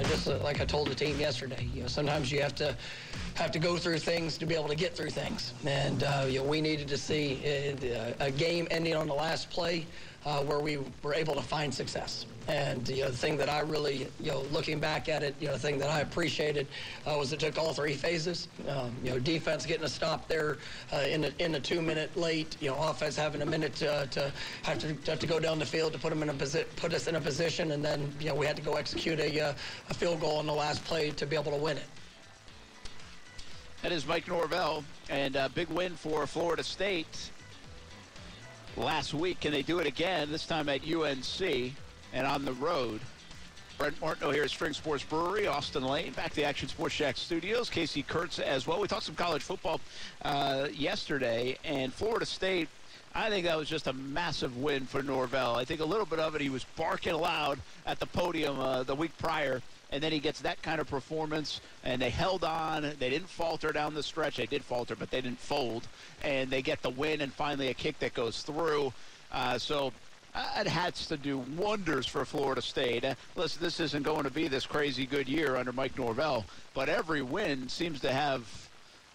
[0.01, 2.77] Know, just uh, like I told the team yesterday, you know, sometimes you have to
[3.35, 5.55] have to go through things to be able to get through things.
[5.65, 7.41] And uh, you know, we needed to see
[7.95, 9.87] uh, a game ending on the last play
[10.25, 12.27] uh, where we were able to find success.
[12.49, 15.47] And you know, the thing that I really, you know, looking back at it, you
[15.47, 16.67] know, the thing that I appreciated
[17.07, 18.49] uh, was it took all three phases.
[18.69, 20.59] Um, you know, defense getting a stop there
[20.93, 22.57] uh, in the in the two minute late.
[22.61, 24.33] You know, offense having a minute to, to
[24.65, 26.93] have to have to go down the field to put them in a posi- put
[26.93, 29.55] us in a position, and then you know we had to go execute a uh,
[29.91, 31.87] a field goal on the last play to be able to win it.
[33.83, 37.31] That is Mike Norvell, and a big win for Florida State
[38.81, 39.41] last week.
[39.41, 40.31] Can they do it again?
[40.31, 41.73] This time at UNC
[42.13, 43.01] and on the road.
[43.79, 47.17] Brent Martineau here at String Sports Brewery, Austin Lane, back to the Action Sports Shack
[47.17, 47.71] Studios.
[47.71, 48.79] Casey Kurtz as well.
[48.79, 49.81] We talked some college football
[50.23, 52.69] uh, yesterday, and Florida State.
[53.15, 55.55] I think that was just a massive win for Norvell.
[55.55, 58.83] I think a little bit of it, he was barking loud at the podium uh,
[58.83, 62.83] the week prior, and then he gets that kind of performance, and they held on.
[62.99, 64.37] They didn't falter down the stretch.
[64.37, 65.87] They did falter, but they didn't fold,
[66.23, 68.93] and they get the win and finally a kick that goes through.
[69.33, 69.93] Uh, so
[70.57, 73.05] it has to do wonders for Florida State.
[73.05, 76.89] Uh, listen, this isn't going to be this crazy good year under Mike Norvell, but
[76.89, 78.69] every win seems to have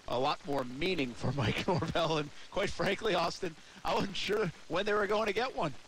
[0.07, 2.17] a lot more meaning for Mike Norvell.
[2.19, 5.73] And quite frankly, Austin, I wasn't sure when they were going to get one.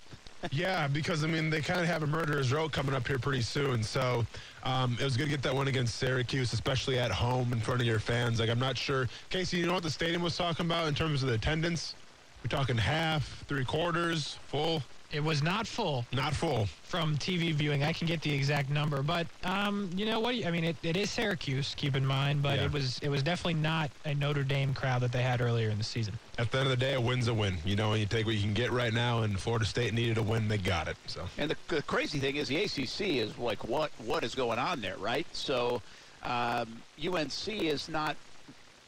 [0.52, 3.41] Yeah, because I mean they kind of have a murderer's row coming up here pretty
[3.41, 3.82] soon.
[3.82, 4.23] So
[4.67, 7.80] um, it was good to get that one against Syracuse, especially at home in front
[7.80, 8.38] of your fans.
[8.39, 9.58] Like I'm not sure, Casey.
[9.58, 11.95] You know what the stadium was talking about in terms of the attendance?
[12.43, 16.67] We're talking half, three quarters, full, It was not full not full.
[16.84, 17.82] from TV viewing.
[17.84, 20.36] I can get the exact number, but um, you know what?
[20.46, 21.74] I mean, it, it is Syracuse.
[21.76, 22.65] Keep in mind, but Yeah.
[22.65, 25.78] it was it was definitely not a Notre Dame crowd that they had earlier in
[25.78, 26.20] the season.
[26.38, 27.58] At the end of the day, a win's a win.
[27.63, 29.22] You know, and you take what you can get right now.
[29.22, 30.98] And Florida State needed a win; they got it.
[31.08, 34.60] So And the, the crazy thing is the ACC is like what what is going
[34.60, 35.26] on there, right?
[35.32, 35.82] So
[36.24, 36.67] um,
[37.02, 38.17] UNC is not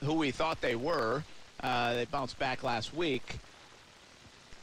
[0.04, 1.24] who we thought they were.
[1.64, 3.40] Uh, they bounced back last week.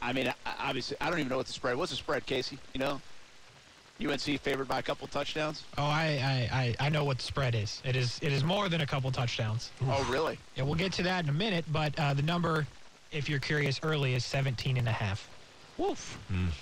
[0.02, 1.76] I mean, obviously, I don't even know what the spread.
[1.76, 2.58] What's the spread, Casey?
[2.74, 3.00] You know,
[4.04, 5.62] UNC favored by a couple touchdowns.
[5.78, 7.80] Oh, I, I, I, I know what the spread is.
[7.84, 9.70] It is it is more than a couple touchdowns.
[9.86, 10.38] Oh, really?
[10.54, 12.66] Yeah, we'll get to that in a minute, but uh, the number,
[13.10, 15.28] if you're curious early, is 17 and a half.
[15.78, 16.18] Woof.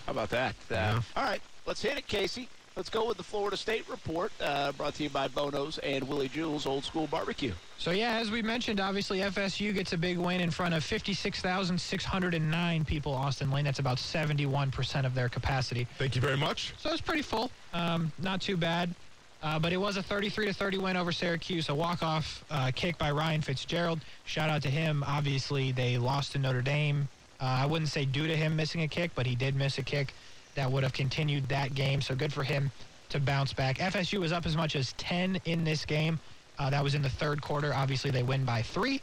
[0.06, 0.54] How about that?
[0.70, 1.02] Uh, Yeah.
[1.16, 2.48] All right, let's hit it, Casey.
[2.76, 6.28] Let's go with the Florida State report, uh, brought to you by Bonos and Willie
[6.28, 7.52] Jewell's Old School Barbecue.
[7.78, 12.84] So yeah, as we mentioned, obviously FSU gets a big win in front of 56,609
[12.84, 13.12] people.
[13.12, 13.64] Austin Lane.
[13.64, 15.86] That's about 71% of their capacity.
[15.98, 16.74] Thank you very much.
[16.76, 17.52] So it's pretty full.
[17.74, 18.92] Um, not too bad.
[19.40, 21.68] Uh, but it was a 33 to 30 win over Syracuse.
[21.68, 24.00] A walk-off uh, kick by Ryan Fitzgerald.
[24.24, 25.04] Shout out to him.
[25.06, 27.06] Obviously, they lost to Notre Dame.
[27.40, 29.82] Uh, I wouldn't say due to him missing a kick, but he did miss a
[29.82, 30.12] kick
[30.54, 32.00] that would have continued that game.
[32.00, 32.70] So good for him
[33.10, 33.78] to bounce back.
[33.78, 36.18] FSU was up as much as 10 in this game.
[36.58, 37.74] Uh, that was in the third quarter.
[37.74, 39.00] Obviously, they win by three,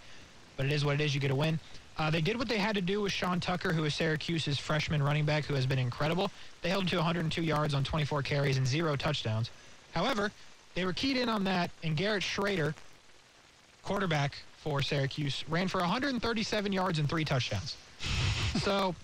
[0.58, 1.14] but it is what it is.
[1.14, 1.60] You get a win.
[1.98, 5.04] Uh, they did what they had to do with Sean Tucker, who is Syracuse's freshman
[5.04, 6.32] running back, who has been incredible.
[6.62, 9.52] They held him to 102 yards on 24 carries and zero touchdowns.
[9.92, 10.32] However,
[10.74, 12.74] they were keyed in on that, and Garrett Shrader,
[13.84, 17.76] quarterback for Syracuse, ran for 137 yards and three touchdowns.
[18.62, 18.96] so,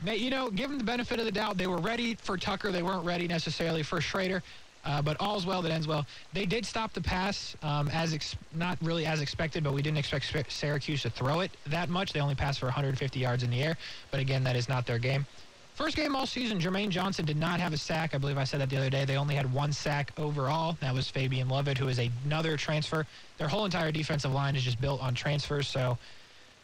[0.00, 1.56] ma- you know, give them the benefit of the doubt.
[1.58, 2.72] They were ready for Tucker.
[2.72, 4.42] They weren't ready necessarily for Shrader.
[4.82, 6.06] Uh, but all's well that ends well.
[6.32, 9.98] They did stop the pass, um, as ex- not really as expected, but we didn't
[9.98, 12.12] expect Syracuse to throw it that much.
[12.14, 13.76] They only passed for 150 yards in the air,
[14.10, 15.26] but again, that is not their game.
[15.74, 18.14] First game all season, Jermaine Johnson did not have a sack.
[18.14, 19.04] I believe I said that the other day.
[19.04, 20.76] They only had one sack overall.
[20.80, 23.06] That was Fabian Lovett, who is another transfer.
[23.38, 25.68] Their whole entire defensive line is just built on transfers.
[25.68, 25.98] So,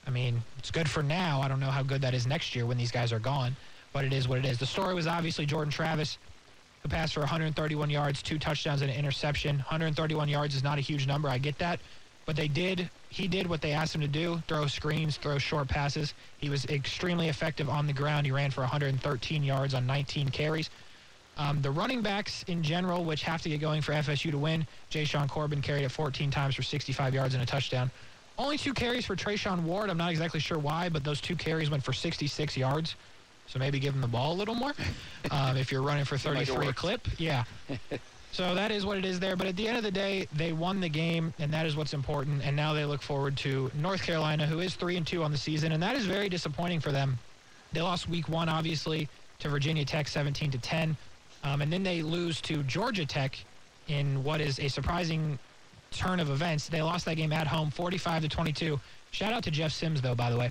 [0.06, 1.40] I mean, it's good for now.
[1.40, 3.56] I don't know how good that is next year when these guys are gone,
[3.92, 4.58] but it is what it is.
[4.58, 6.18] The story was obviously Jordan Travis,
[6.82, 9.56] who passed for 131 yards, two touchdowns, and an interception.
[9.56, 11.28] 131 yards is not a huge number.
[11.28, 11.80] I get that.
[12.24, 15.68] But they did, he did what they asked him to do throw screens, throw short
[15.68, 16.14] passes.
[16.38, 18.26] He was extremely effective on the ground.
[18.26, 20.70] He ran for 113 yards on 19 carries.
[21.36, 24.66] Um, the running backs in general, which have to get going for FSU to win,
[24.90, 27.90] Jashaun Corbin carried it 14 times for 65 yards and a touchdown.
[28.38, 29.88] Only two carries for Treshaun Ward.
[29.88, 32.94] I'm not exactly sure why, but those two carries went for 66 yards.
[33.46, 34.74] So maybe give him the ball a little more
[35.30, 37.08] um, if you're running for might 33 a clip.
[37.18, 37.44] Yeah.
[38.36, 39.34] So that is what it is there.
[39.34, 41.94] But at the end of the day, they won the game, and that is what's
[41.94, 42.42] important.
[42.44, 45.38] And now they look forward to North Carolina, who is three and two on the
[45.38, 47.18] season, and that is very disappointing for them.
[47.72, 50.94] They lost week one, obviously, to Virginia Tech, 17 to 10,
[51.44, 53.38] um, and then they lose to Georgia Tech
[53.88, 55.38] in what is a surprising
[55.96, 56.68] turn of events.
[56.68, 58.78] They lost that game at home, 45 to 22.
[59.10, 60.50] Shout out to Jeff Sims, though, by the way,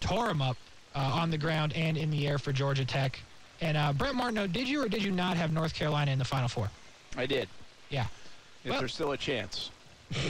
[0.00, 0.56] tore him up
[0.94, 3.18] uh, on the ground and in the air for Georgia Tech.
[3.60, 6.24] And uh, Brent Martineau, did you or did you not have North Carolina in the
[6.24, 6.70] Final Four?
[7.16, 7.48] I did.
[7.90, 8.06] Yeah.
[8.64, 9.70] If Well- there's still a chance.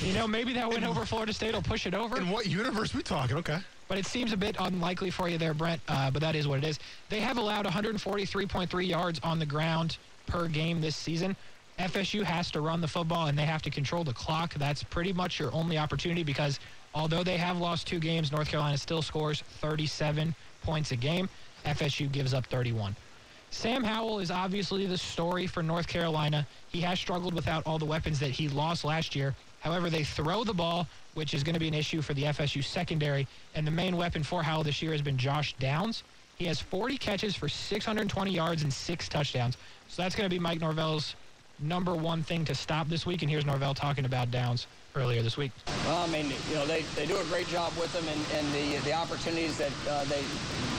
[0.00, 2.94] You know, maybe that win over Florida State will push it over, In what universe
[2.94, 3.36] we talking?
[3.38, 3.58] Okay.
[3.88, 5.80] but it seems a bit unlikely for you there, Brent.
[5.88, 6.78] Uh, but that is what it is.
[7.08, 9.96] They have allowed 143.3 yards on the ground
[10.28, 11.34] per game this season.
[11.78, 14.54] FSU has to run the football and they have to control the clock.
[14.54, 16.58] That's pretty much your only opportunity because
[16.94, 21.28] although they have lost two games, North Carolina still scores 37 points a game.
[21.64, 22.96] FSU gives up 31.
[23.50, 26.46] Sam Howell is obviously the story for North Carolina.
[26.68, 29.34] He has struggled without all the weapons that he lost last year.
[29.60, 32.62] However, they throw the ball, which is going to be an issue for the FSU
[32.62, 33.26] secondary.
[33.54, 36.02] And the main weapon for Howell this year has been Josh Downs.
[36.36, 39.56] He has 40 catches for 620 yards and six touchdowns.
[39.88, 41.16] So that's going to be Mike Norvell's
[41.60, 43.22] number one thing to stop this week.
[43.22, 45.52] And here's Norvell talking about Downs earlier this week.
[45.86, 48.46] Well, I mean, you know, they, they do a great job with them and, and
[48.52, 50.22] the the opportunities that uh, they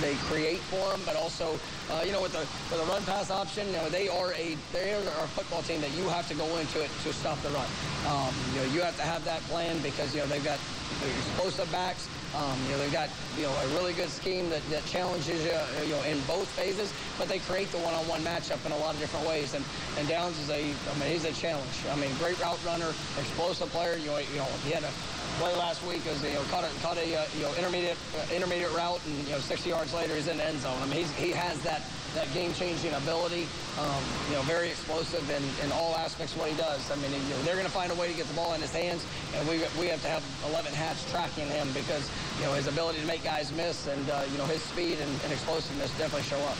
[0.02, 1.60] they create for them, but also,
[1.92, 4.58] uh, you know, with the with the run pass option, you know, they are a
[4.74, 7.50] they are a football team that you have to go into it to stop the
[7.50, 7.68] run.
[8.08, 10.60] Um, you know, you have to have that plan because you know they've got
[11.06, 12.08] explosive backs.
[12.36, 15.52] Um, you know, they've got you know a really good scheme that, that challenges you,
[15.52, 18.94] uh, you know, in both phases, but they create the one-on-one matchup in a lot
[18.94, 19.54] of different ways.
[19.54, 19.65] And
[19.98, 21.74] and Downs is a, I mean, he's a challenge.
[21.89, 23.98] I mean, great route runner, explosive player.
[23.98, 24.92] You know, you know, he had a
[25.39, 28.36] play last week as you know caught a caught a uh, you know intermediate uh,
[28.36, 30.78] intermediate route, and you know 60 yards later he's in the end zone.
[30.82, 31.82] I mean, he's, he has that
[32.15, 33.48] that game-changing ability.
[33.80, 36.89] Um, you know, very explosive in, in all aspects of what he does.
[36.91, 38.62] I mean, you know, they're going to find a way to get the ball in
[38.62, 42.54] his hands, and we we have to have 11 hats tracking him because you know
[42.54, 45.91] his ability to make guys miss and uh, you know his speed and, and explosiveness
[45.98, 46.58] definitely show up.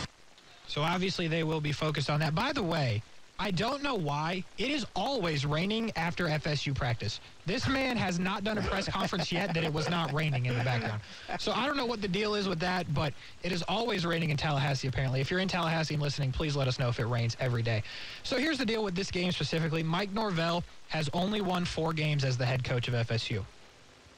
[0.68, 2.36] So obviously they will be focused on that.
[2.36, 3.02] By the way,
[3.42, 7.22] I don't know why it is always raining after FSU practice.
[7.46, 10.58] This man has not done a press conference yet that it was not raining in
[10.58, 11.02] the background.
[11.40, 14.30] So I don't know what the deal is with that, but it is always raining
[14.30, 15.22] in Tallahassee apparently.
[15.22, 17.82] If you're in Tallahassee and listening, please let us know if it rains every day.
[18.24, 19.84] So here's the deal with this game specifically.
[19.84, 23.46] Mike Norvell has only won 4 games as the head coach of FSU.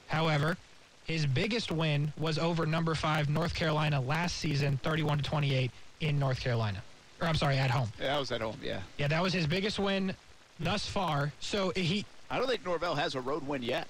[0.07, 0.57] However,
[1.05, 6.17] his biggest win was over number 5 North Carolina last season 31 to 28 in
[6.17, 6.81] North Carolina.
[7.21, 7.87] Or I'm sorry, at home.
[8.01, 8.81] Yeah, I was at home, yeah.
[8.97, 10.15] Yeah, that was his biggest win
[10.59, 11.31] thus far.
[11.39, 13.87] So he, I don't think Norvell has a road win yet.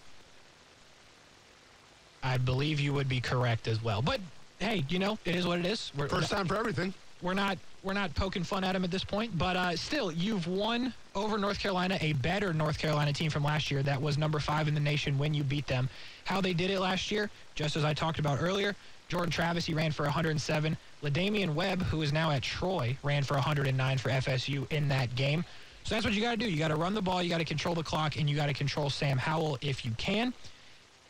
[2.21, 4.01] I believe you would be correct as well.
[4.01, 4.19] But
[4.59, 5.91] hey, you know, it is what it is.
[5.97, 6.93] We're, First time for everything.
[7.21, 10.45] we're not we're not poking fun at him at this point, but uh, still, you've
[10.45, 14.39] won over North Carolina, a better North Carolina team from last year that was number
[14.39, 15.89] five in the nation when you beat them.
[16.25, 18.75] How they did it last year, just as I talked about earlier,
[19.09, 20.77] Jordan Travis he ran for 107.
[21.03, 25.43] Ladamian Webb, who is now at Troy, ran for 109 for FSU in that game.
[25.83, 26.49] So that's what you got to do.
[26.49, 28.47] You got to run the ball, you got to control the clock, and you got
[28.47, 30.33] to control Sam Howell if you can.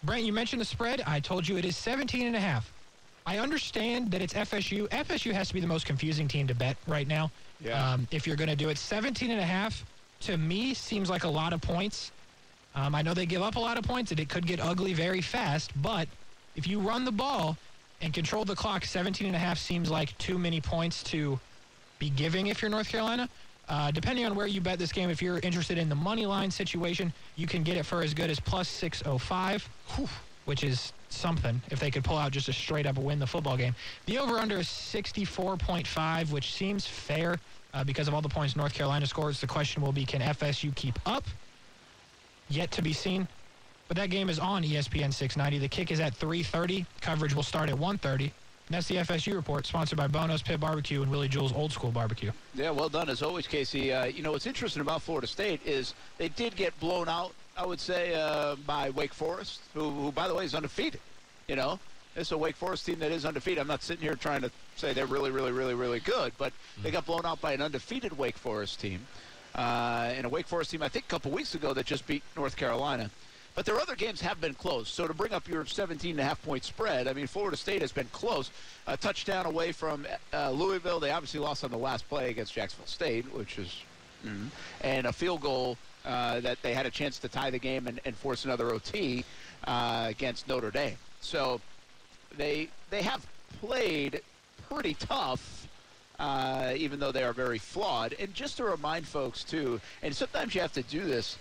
[0.04, 1.02] Brent, you mentioned the spread.
[1.06, 2.72] I told you it is 17 and a half.
[3.26, 4.88] I understand that it's FSU.
[4.90, 7.30] FSU has to be the most confusing team to bet right now.
[7.60, 7.92] Yeah.
[7.92, 9.86] Um, if you're going to do it, 17 and a half
[10.22, 12.12] to me seems like a lot of points.
[12.74, 14.94] Um, I know they give up a lot of points and it could get ugly
[14.94, 16.08] very fast, but
[16.56, 17.58] if you run the ball
[18.02, 21.40] and control the clock, 17 and a half seems like too many points to
[22.00, 23.30] be giving if you're North Carolina.
[23.70, 26.52] Uh, depending on where you bet this game, if you're interested in the money line
[26.52, 30.10] situation, you can get it for as good as plus 605, whew,
[30.46, 33.56] which is something if they could pull out just a straight up win the football
[33.56, 33.76] game.
[34.08, 37.40] The over under is 64.5, which seems fair
[37.74, 39.40] uh, because of all the points North Carolina scores.
[39.40, 41.24] The question will be can FSU keep up?
[42.50, 43.28] Yet to be seen.
[43.92, 45.58] But that game is on ESPN 690.
[45.58, 46.86] The kick is at 3:30.
[47.02, 48.24] Coverage will start at 1:30.
[48.24, 48.32] And
[48.70, 52.32] that's the FSU report, sponsored by Bono's Pit Barbecue and Willie Jewell's Old School Barbecue.
[52.56, 53.92] Yeah, well done as always, Casey.
[53.92, 57.34] Uh, you know what's interesting about Florida State is they did get blown out.
[57.58, 61.02] I would say uh, by Wake Forest, who, who, by the way, is undefeated.
[61.50, 61.78] You know,
[62.16, 63.60] it's a Wake Forest team that is undefeated.
[63.60, 66.92] I'm not sitting here trying to say they're really, really, really, really good, but they
[66.92, 69.06] got blown out by an undefeated Wake Forest team,
[69.54, 72.24] uh, and a Wake Forest team I think a couple weeks ago that just beat
[72.38, 73.12] North Carolina.
[73.54, 74.90] But their other games have been close.
[74.90, 77.82] So to bring up your 17 and a half point spread, I mean, Florida State
[77.82, 78.50] has been close.
[78.88, 81.00] A touchdown away from uh, Louisville.
[81.00, 83.76] They obviously lost on the last play against Jacksonville State, which is,
[84.26, 84.48] mm,
[84.82, 88.00] and a field goal uh, that they had a chance to tie the game and,
[88.06, 89.26] and force another OT
[89.66, 90.98] uh, against Notre Dame.
[91.20, 91.60] So
[92.38, 93.26] they they have
[93.60, 94.22] played
[94.70, 95.58] pretty tough.
[96.20, 100.54] Uh, even though they are very flawed, and just to remind folks too, and sometimes
[100.54, 101.40] you have to do this.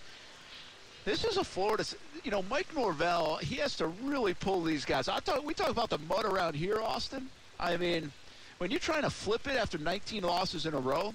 [1.10, 1.84] This is a Florida,
[2.22, 5.08] you know, Mike Norvell, he has to really pull these guys.
[5.08, 7.28] I talk, we talk about the mud around here, Austin.
[7.58, 8.12] I mean,
[8.58, 11.12] when you're trying to flip it after 19 losses in a row,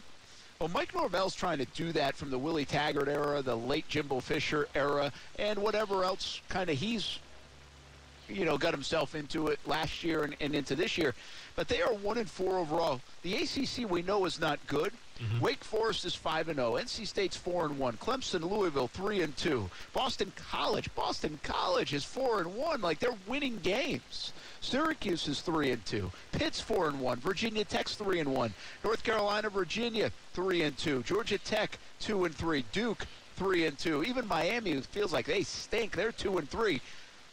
[0.60, 4.20] well, Mike Norvell's trying to do that from the Willie Taggart era, the late Jimbo
[4.20, 7.20] Fisher era, and whatever else kind of he's,
[8.28, 11.16] you know, got himself into it last year and, and into this year.
[11.56, 13.00] But they are one and four overall.
[13.22, 14.92] The ACC we know is not good.
[15.22, 15.40] Mm-hmm.
[15.40, 16.76] Wake Forest is five and oh.
[16.76, 16.84] zero.
[16.84, 17.96] NC State's four and one.
[17.98, 19.70] Clemson, Louisville three and two.
[19.94, 22.82] Boston College, Boston College is four and one.
[22.82, 24.34] Like they're winning games.
[24.60, 26.12] Syracuse is three and two.
[26.34, 27.20] Pitt's four and one.
[27.20, 28.54] Virginia Tech's three and one.
[28.84, 31.02] North Carolina, Virginia three and two.
[31.04, 32.66] Georgia Tech two and three.
[32.72, 34.04] Duke three and two.
[34.04, 35.96] Even Miami feels like they stink.
[35.96, 36.82] They're two and three.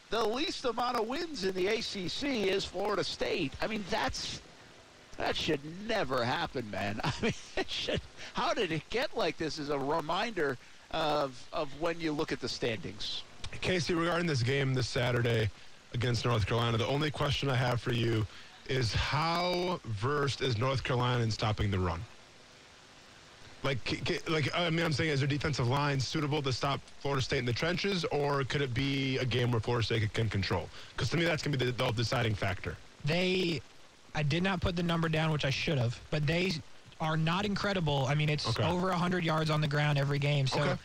[0.09, 3.53] The least amount of wins in the ACC is Florida State.
[3.61, 4.39] I mean, that's
[5.17, 6.99] that should never happen, man.
[7.03, 8.01] I mean, it should,
[8.33, 9.59] how did it get like this?
[9.59, 10.57] Is a reminder
[10.91, 13.23] of of when you look at the standings.
[13.61, 15.49] Casey, regarding this game this Saturday
[15.93, 18.25] against North Carolina, the only question I have for you
[18.67, 21.99] is how versed is North Carolina in stopping the run?
[23.63, 26.81] Like, c- c- like I mean, I'm saying, is their defensive line suitable to stop
[26.99, 30.29] Florida State in the trenches, or could it be a game where Florida State can
[30.29, 30.67] control?
[30.89, 32.75] Because to me, that's going to be the, the deciding factor.
[33.05, 33.61] They,
[34.15, 36.51] I did not put the number down, which I should have, but they
[36.99, 38.05] are not incredible.
[38.07, 38.63] I mean, it's Okay.
[38.63, 40.47] over 100 yards on the ground every game.
[40.47, 40.75] So Okay.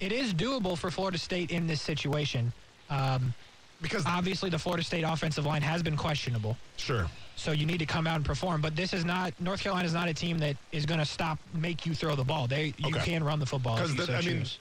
[0.00, 2.52] it is doable for Florida State in this situation.
[2.88, 3.34] Um,
[3.80, 6.58] Because obviously, the Florida State offensive line has been questionable.
[6.78, 8.60] sure, So you need to come out and perform.
[8.60, 11.38] But this is not North Carolina is not a team that is going to stop
[11.52, 12.48] make you throw the ball.
[12.48, 13.04] They you Okay.
[13.04, 13.76] can run the football.
[13.76, 14.60] Because so I mean, choose.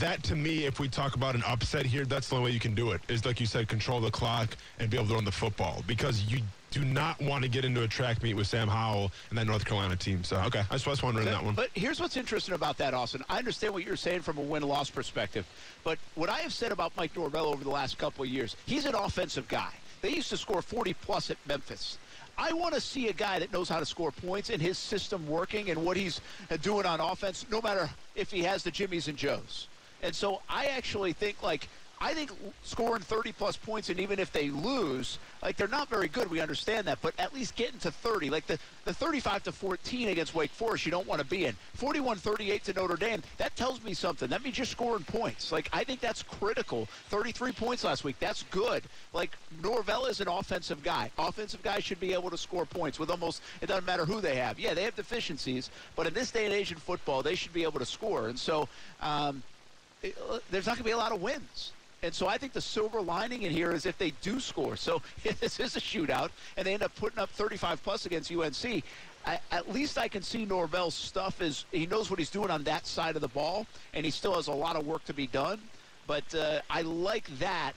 [0.00, 2.60] That to me, if we talk about an upset here, that's the only way you
[2.60, 3.00] can do it.
[3.08, 5.82] Is like you said, control the clock and be able to run the football.
[5.86, 9.38] Because you do not want to get into a track meet with Sam Howell and
[9.38, 10.24] that North Carolina team.
[10.24, 11.54] So okay, I just was wondering that one.
[11.54, 13.22] But here's what's interesting about that, Austin.
[13.28, 15.46] I understand what you're saying from a win-loss perspective,
[15.84, 18.86] but what I have said about Mike Norvell over the last couple of years, he's
[18.86, 19.72] an offensive guy.
[20.00, 21.98] They used to score 40 plus at Memphis.
[22.42, 25.28] I want to see a guy that knows how to score points and his system
[25.28, 29.06] working and what he's uh, doing on offense, no matter if he has the Jimmies
[29.06, 29.68] and Joes.
[30.02, 31.68] And so I actually think like
[32.02, 32.32] I think
[32.64, 36.28] scoring 30 plus points and even if they lose, like they're not very good.
[36.28, 40.08] We understand that, but at least getting to 30, like the the 35 to 14
[40.08, 41.54] against Wake Forest, you don't want to be in.
[41.78, 44.28] 41-38 to Notre Dame, that tells me something.
[44.28, 45.52] That means you're scoring points.
[45.52, 46.88] Like I think that's critical.
[47.10, 48.82] 33 points last week, that's good.
[49.12, 51.08] Like Norvell is an offensive guy.
[51.18, 54.34] Offensive guys should be able to score points with almost it doesn't matter who they
[54.34, 54.58] have.
[54.58, 57.62] Yeah, they have deficiencies, but in this day and age in football, they should be
[57.62, 58.26] able to score.
[58.28, 58.68] And so.
[59.00, 59.44] Um,
[60.02, 60.18] it-
[60.50, 61.70] there's not going to be a lot of wins.
[62.02, 64.76] And so I think the silver lining in here is if they do score.
[64.76, 65.02] So
[65.40, 68.82] this is a shootout and they end up putting up 35 plus against UNC,
[69.24, 72.64] I, at least I can see Norvell's stuff is he knows what he's doing on
[72.64, 75.28] that side of the ball, and he still has a lot of work to be
[75.28, 75.60] done.
[76.08, 77.76] But uh, I like that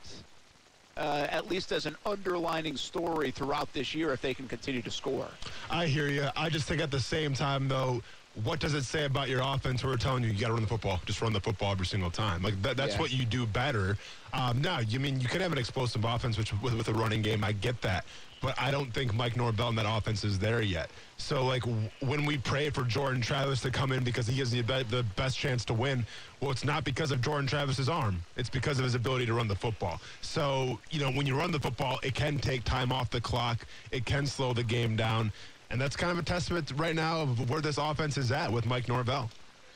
[0.97, 4.89] uh, at least as an underlining story throughout this year if they can continue to
[4.89, 5.27] score.
[5.69, 6.29] I hear you.
[6.35, 8.01] I just think at the same time, though,
[8.43, 9.83] what does it say about your offense?
[9.83, 10.99] We're telling you you got to run the football.
[11.05, 12.43] Just run the football every single time.
[12.43, 12.99] Like that, that's Yeah.
[13.01, 13.97] what you do better.
[14.33, 17.21] Um, now, you mean you can have an explosive offense, which with, with a running
[17.21, 18.03] game, I get that.
[18.41, 20.89] But I don't think Mike Norvell and that offense is there yet.
[21.17, 24.51] So, like w- when we pray for Jordan Travis to come in because he has
[24.51, 26.05] the, be- the best chance to win,
[26.41, 28.17] well, it's not because of Jordan Travis's arm.
[28.35, 29.99] It's because of his ability to run the football.
[30.21, 33.65] So, you know, when you run the football, it can take time off the clock.
[33.91, 35.31] It can slow the game down.
[35.69, 38.65] And that's kind of a testament right now of where this offense is at with
[38.65, 39.29] Mike Norvell.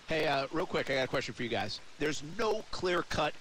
[0.08, 1.80] Hey, uh, real quick, I got a question for you guys.
[2.00, 3.34] There's no clear cut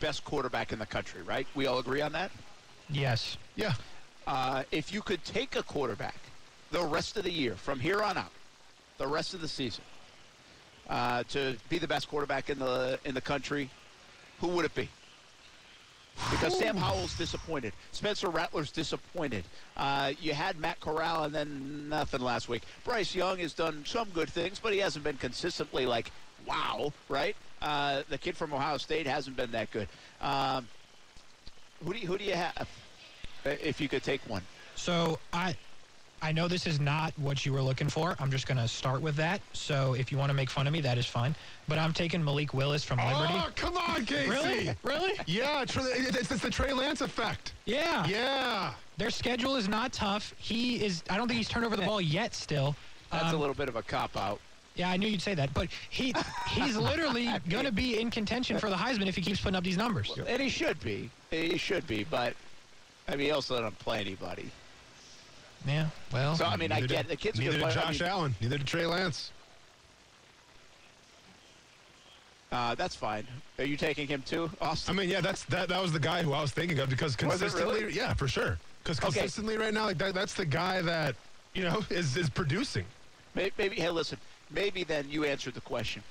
[0.00, 1.46] best quarterback in the country, right?
[1.54, 2.30] We all agree on that?
[2.88, 3.36] Yes.
[3.56, 3.74] Yeah.
[4.26, 6.16] Uh, if you could take a quarterback
[6.70, 8.32] the rest of the year, from here on out,
[8.98, 9.84] the rest of the season,
[10.88, 13.70] uh, to be the best quarterback in the in the country,
[14.40, 14.88] who would it be?
[16.30, 19.44] Because Sam Howell's disappointed, Spencer Rattler's disappointed.
[19.76, 22.62] Uh, you had Matt Corral and then nothing last week.
[22.84, 26.10] Bryce Young has done some good things, but he hasn't been consistently like
[26.46, 27.36] wow, right?
[27.62, 29.88] Uh, the kid from Ohio State hasn't been that good.
[30.20, 30.66] Um,
[31.84, 32.68] who do you, who do you have?
[33.44, 34.42] If you could take one.
[34.76, 35.56] So I
[36.22, 38.14] I know this is not what you were looking for.
[38.18, 39.40] I'm just going to start with that.
[39.54, 41.34] So if you want to make fun of me, that is fine.
[41.66, 43.34] But I'm taking Malik Willis from Liberty.
[43.36, 44.28] Oh, come on, Casey.
[44.28, 44.70] Really?
[44.82, 45.12] Really?
[45.26, 47.52] Yeah, Trey- it's, it's the Trey Lance effect.
[47.64, 48.06] Yeah.
[48.06, 48.74] Yeah.
[48.98, 50.34] Their schedule is not tough.
[50.36, 51.02] He is.
[51.08, 52.34] I don't think he's turned over the ball yet.
[52.34, 52.76] Still.
[53.10, 54.40] That's a Um, little bit of a cop out.
[54.76, 56.14] Yeah, I knew you'd say that, but he
[56.48, 59.64] he's literally going to be in contention for the Heisman if he keeps putting up
[59.64, 60.12] these numbers.
[60.26, 61.10] And he should be.
[61.30, 62.34] He should be, but
[63.08, 64.50] I mean, he also doesn't play anybody.
[65.66, 65.86] Yeah.
[66.12, 66.36] Well.
[66.36, 67.72] So I mean, I get did- the kid's Neither did player.
[67.72, 68.34] I Josh mean, Allen.
[68.40, 69.30] Neither did Trey Lance.
[72.52, 73.26] uh, that's fine.
[73.58, 74.94] Are you taking him too, Austin?
[74.94, 75.68] I mean, yeah, that's that.
[75.68, 77.94] That was the guy who I was thinking of because consistently, really?
[77.96, 78.58] yeah, for sure.
[78.82, 79.06] Because Okay.
[79.12, 81.14] consistently right now, like that, that's the guy that
[81.54, 82.84] you know is is producing.
[83.34, 83.76] Maybe, maybe.
[83.76, 84.18] Hey, listen.
[84.50, 86.02] Maybe then you answered the question,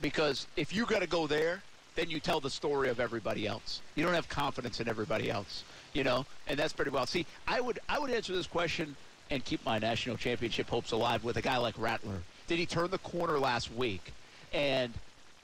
[0.00, 1.60] because if you got to go there,
[1.96, 3.80] then you tell the story of everybody else.
[3.96, 7.06] You don't have confidence in everybody else, you know, and that's pretty well.
[7.06, 8.96] See, I would I would answer this question
[9.30, 12.22] and keep my national championship hopes alive with a guy like Rattler.
[12.46, 14.12] Did he turn the corner last week?
[14.52, 14.92] And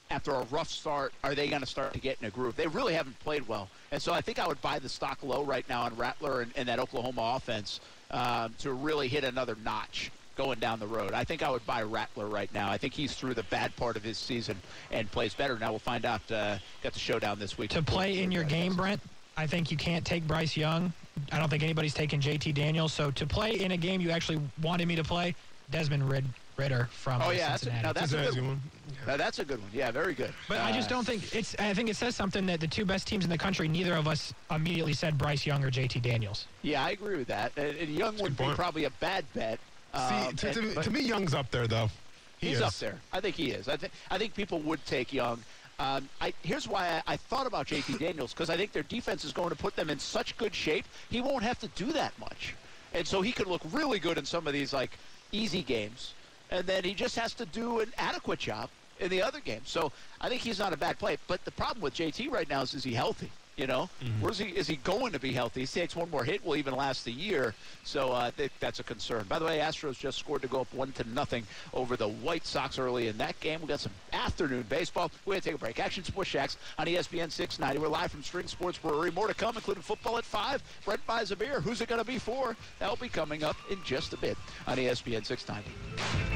[0.09, 2.55] after a rough start, are they going to start to get in a groove?
[2.55, 5.43] They really haven't played well, and so I think I would buy the stock low
[5.43, 7.79] right now on Rattler and, and that Oklahoma offense
[8.11, 11.13] um, to really hit another notch going down the road.
[11.13, 12.69] I think I would buy Rattler right now.
[12.69, 14.57] I think he's through the bad part of his season
[14.91, 15.57] and plays better.
[15.57, 16.29] Now we'll find out.
[16.29, 17.71] Uh, got the showdown this week.
[17.71, 19.01] to play in your game, Brent.
[19.35, 20.93] Brent, I think you can't take Bryce Young.
[21.31, 22.93] I don't think anybody's taking JT Daniels.
[22.93, 25.35] So to play in a game you actually wanted me to play,
[25.71, 26.25] Desmond Rid-
[26.57, 27.83] Ridder from Oh uh, yeah, that's a, Cincinnati.
[27.87, 28.49] now that's That's a good good one.
[28.51, 28.61] one.
[29.07, 29.69] Now, that's a good one.
[29.73, 30.33] Yeah, very good.
[30.47, 31.53] but I just Uh, don't think it's.
[31.59, 34.07] I think it says something that the two best teams in the country, neither of
[34.07, 36.45] us immediately said Bryce Young or JT Daniels.
[36.61, 37.51] Yeah, I agree with that.
[37.57, 39.59] And, and Young would be probably a bad bet.
[39.93, 41.89] See, Um, to, and- to, to me, Young's up there though.
[42.37, 42.63] He He's is.
[42.63, 42.99] up there.
[43.11, 43.67] I think he is.
[43.67, 45.39] I think I think people would take Young.
[45.77, 49.25] Um, I, here's why I, I thought about JT Daniels because I think their defense
[49.25, 50.85] is going to put them in such good shape.
[51.09, 52.55] He won't have to do that much,
[52.93, 54.97] and so he could look really good in some of these like
[55.31, 56.13] easy games,
[56.49, 58.69] and then he just has to do an adequate job
[58.99, 59.69] in the other games.
[59.69, 61.17] So I think he's not a bad play.
[61.27, 63.29] But the problem with JT right now is is he healthy?
[63.57, 63.89] You know,
[64.19, 64.49] where's he?
[64.49, 65.61] Is he going to be healthy?
[65.61, 67.55] He takes one more hit, will even last the year.
[67.85, 69.25] So uh, I think that's a concern.
[69.29, 72.45] By the way, Astros just scored to go up one to nothing over the White
[72.45, 73.61] Sox early in that game.
[73.61, 75.09] We got some afternoon baseball.
[75.25, 75.79] We're gonna take a break.
[75.79, 77.79] Action Sports Jax on ESPN 690.
[77.79, 79.11] We're live from String Sports Brewery.
[79.11, 80.61] More to come, including football at five.
[80.83, 81.61] Brent buys a beer.
[81.61, 82.57] Who's it gonna be for?
[82.79, 84.37] That'll be coming up in just a bit
[84.67, 86.34] on ESPN 690.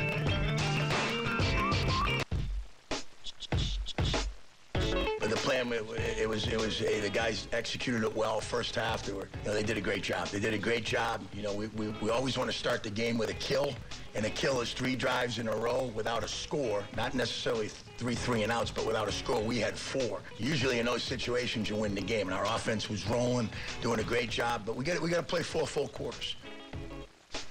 [5.60, 9.04] The it, it was, it was, hey, the guys executed it well first half.
[9.04, 10.28] They were, you know, they did a great job.
[10.28, 11.22] They did a great job.
[11.34, 13.74] You know, we, we, we always want to start the game with a kill,
[14.16, 16.86] and a kill is three drives in a row without a score.
[16.96, 19.42] Not necessarily three three and outs, but without a score.
[19.42, 20.22] We had four.
[20.38, 23.50] Usually in those situations, you win the game, and our offense was rolling,
[23.82, 24.64] doing a great job.
[24.66, 26.38] But we got we got to play four full quarters.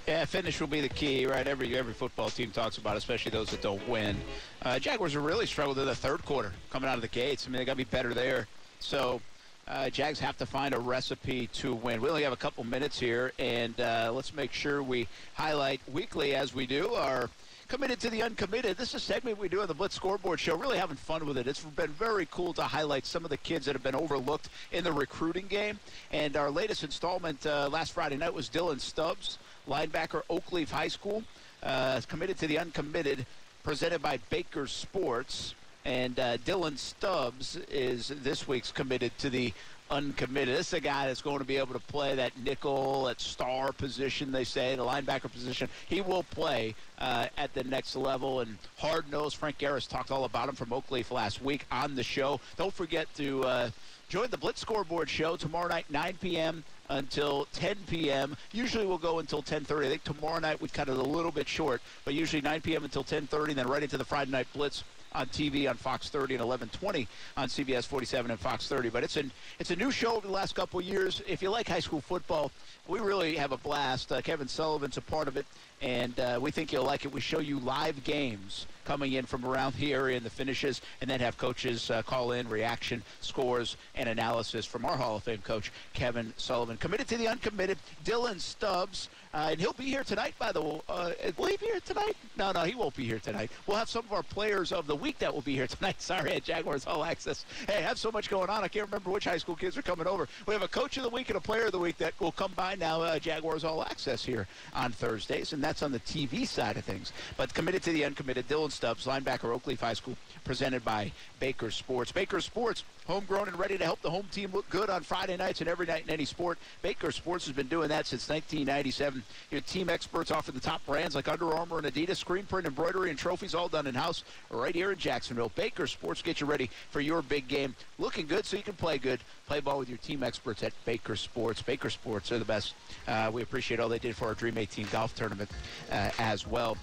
[0.08, 1.46] Yeah, finish will be the key, right?
[1.46, 4.16] Every every football team talks about, especially those that don't win.
[4.62, 7.46] Uh, Jaguars are really struggled in the third quarter, coming out of the gates.
[7.46, 8.46] I mean, they got to be better there.
[8.80, 9.20] So,
[9.66, 12.00] uh, Jags have to find a recipe to win.
[12.00, 16.34] We only have a couple minutes here, and uh, let's make sure we highlight weekly,
[16.34, 17.28] as we do, our
[17.68, 18.78] committed to the uncommitted.
[18.78, 20.56] This is a segment we do on the Blitz Scoreboard Show.
[20.56, 21.46] Really having fun with it.
[21.46, 24.84] It's been very cool to highlight some of the kids that have been overlooked in
[24.84, 25.78] the recruiting game.
[26.10, 29.38] And our latest installment uh, last Friday night was Dylan Stubbs,
[29.68, 31.22] linebacker, Oakleaf High School,
[31.62, 33.26] uh, committed to the uncommitted,
[33.62, 35.54] presented by Baker Sports.
[35.84, 39.52] And uh, Dylan Stubbs is this week's committed to the
[39.90, 40.56] uncommitted.
[40.56, 43.72] This is a guy that's going to be able to play that nickel, that star
[43.72, 45.68] position, they say, the linebacker position.
[45.88, 48.40] He will play uh, at the next level.
[48.40, 52.02] And hard nosed Frank Garis talked all about him from Oakleaf last week on the
[52.02, 52.40] show.
[52.56, 53.70] Don't forget to uh,
[54.08, 56.64] join the Blitz Scoreboard show tomorrow night, 9 p.m.
[56.90, 58.36] Until 10 p.m.
[58.52, 59.86] Usually we'll go until 10:30.
[59.86, 62.84] I think tomorrow night we cut it a little bit short, but usually 9 p.m.
[62.84, 66.44] until 10:30, then right into the Friday night Blitz on TV on Fox 30 and
[66.44, 68.90] 11:20 on CBS 47 and Fox 30.
[68.90, 71.22] But it's an it's a new show over the last couple years.
[71.26, 72.50] If you like high school football,
[72.86, 74.12] we really have a blast.
[74.12, 75.46] Uh, Kevin Sullivan's a part of it,
[75.80, 77.12] and uh, we think you'll like it.
[77.12, 81.10] We show you live games coming in from around the area and the finishes, and
[81.10, 85.42] then have coaches uh, call in reaction, scores, and analysis from our Hall of Fame
[85.44, 86.78] coach, Kevin Sullivan.
[86.78, 90.80] Committed to the uncommitted, Dylan Stubbs, uh, and he'll be here tonight, by the way.
[90.88, 92.16] Uh, will he be here tonight?
[92.38, 93.50] No, no, he won't be here tonight.
[93.66, 95.96] We'll have some of our players of the week that will be here tonight.
[96.00, 97.44] Sorry, at Jaguars All Access.
[97.66, 99.82] Hey, I have so much going on, I can't remember which high school kids are
[99.82, 100.28] coming over.
[100.46, 102.32] We have a coach of the week and a player of the week that will
[102.32, 106.46] come by now, uh, Jaguars All Access here on Thursdays, and that's on the TV
[106.46, 107.12] side of things.
[107.36, 111.10] But committed to the uncommitted, Dylan Stubbs, linebacker, Oakleaf High School, presented by
[111.40, 112.12] Baker Sports.
[112.12, 115.60] Baker Sports, homegrown and ready to help the home team look good on Friday nights
[115.60, 116.58] and every night in any sport.
[116.80, 119.24] Baker Sports has been doing that since 1997.
[119.50, 123.10] Your team experts offer the top brands like Under Armour and Adidas, screen print, embroidery,
[123.10, 125.50] and trophies all done in house right here in Jacksonville.
[125.56, 127.74] Baker Sports get you ready for your big game.
[127.98, 129.18] Looking good so you can play good.
[129.48, 131.62] Play ball with your team experts at Baker Sports.
[131.62, 132.74] Baker Sports are the best.
[133.08, 135.50] Uh, we appreciate all they did for our Dream 18 golf tournament
[135.90, 136.76] uh, as well.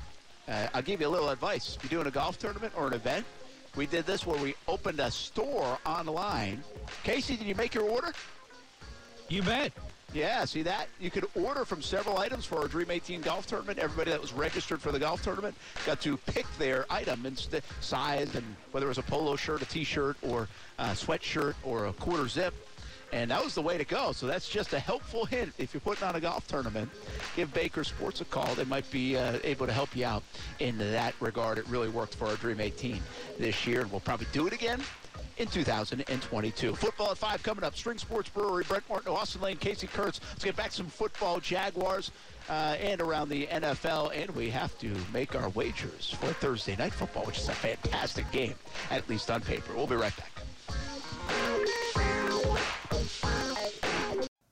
[0.48, 1.76] Uh, I'll give you a little advice.
[1.76, 3.26] If you're doing a golf tournament or an event,
[3.76, 6.64] we did this where we opened a store online.
[7.04, 8.14] Casey, did you make your order?
[9.28, 9.74] You bet.
[10.14, 10.88] Yeah, see that?
[11.00, 13.80] You could order from several items for our Dream 18 golf tournament.
[13.80, 17.64] Everybody that was registered for the golf tournament got to pick their item and st-
[17.82, 20.48] size and whether it was a polo shirt, a t-shirt, or
[20.80, 22.54] a sweatshirt, or a quarter zip.
[23.12, 24.12] And that was the way to go.
[24.12, 25.54] So that's just a helpful hint.
[25.58, 26.90] If you're putting on a golf tournament,
[27.36, 28.54] give Baker Sports a call.
[28.56, 30.24] They might be uh, able to help you out
[30.60, 31.58] in that regard.
[31.58, 33.02] It really worked for our Dream 18
[33.40, 34.82] this year, and we'll probably do it again
[35.38, 36.76] in 2022.
[36.76, 37.76] Football at 5 coming up.
[37.76, 40.20] String Sports Brewery, Brent Martin, Austin Lane, Casey Kurtz.
[40.32, 42.12] Let's get back to some football, Jaguars,
[42.50, 44.12] uh, and around the NFL.
[44.16, 48.30] And we have to make our wagers for Thursday Night Football, which is a fantastic
[48.32, 48.56] game,
[48.92, 49.74] at least on paper.
[49.76, 50.35] We'll be right back.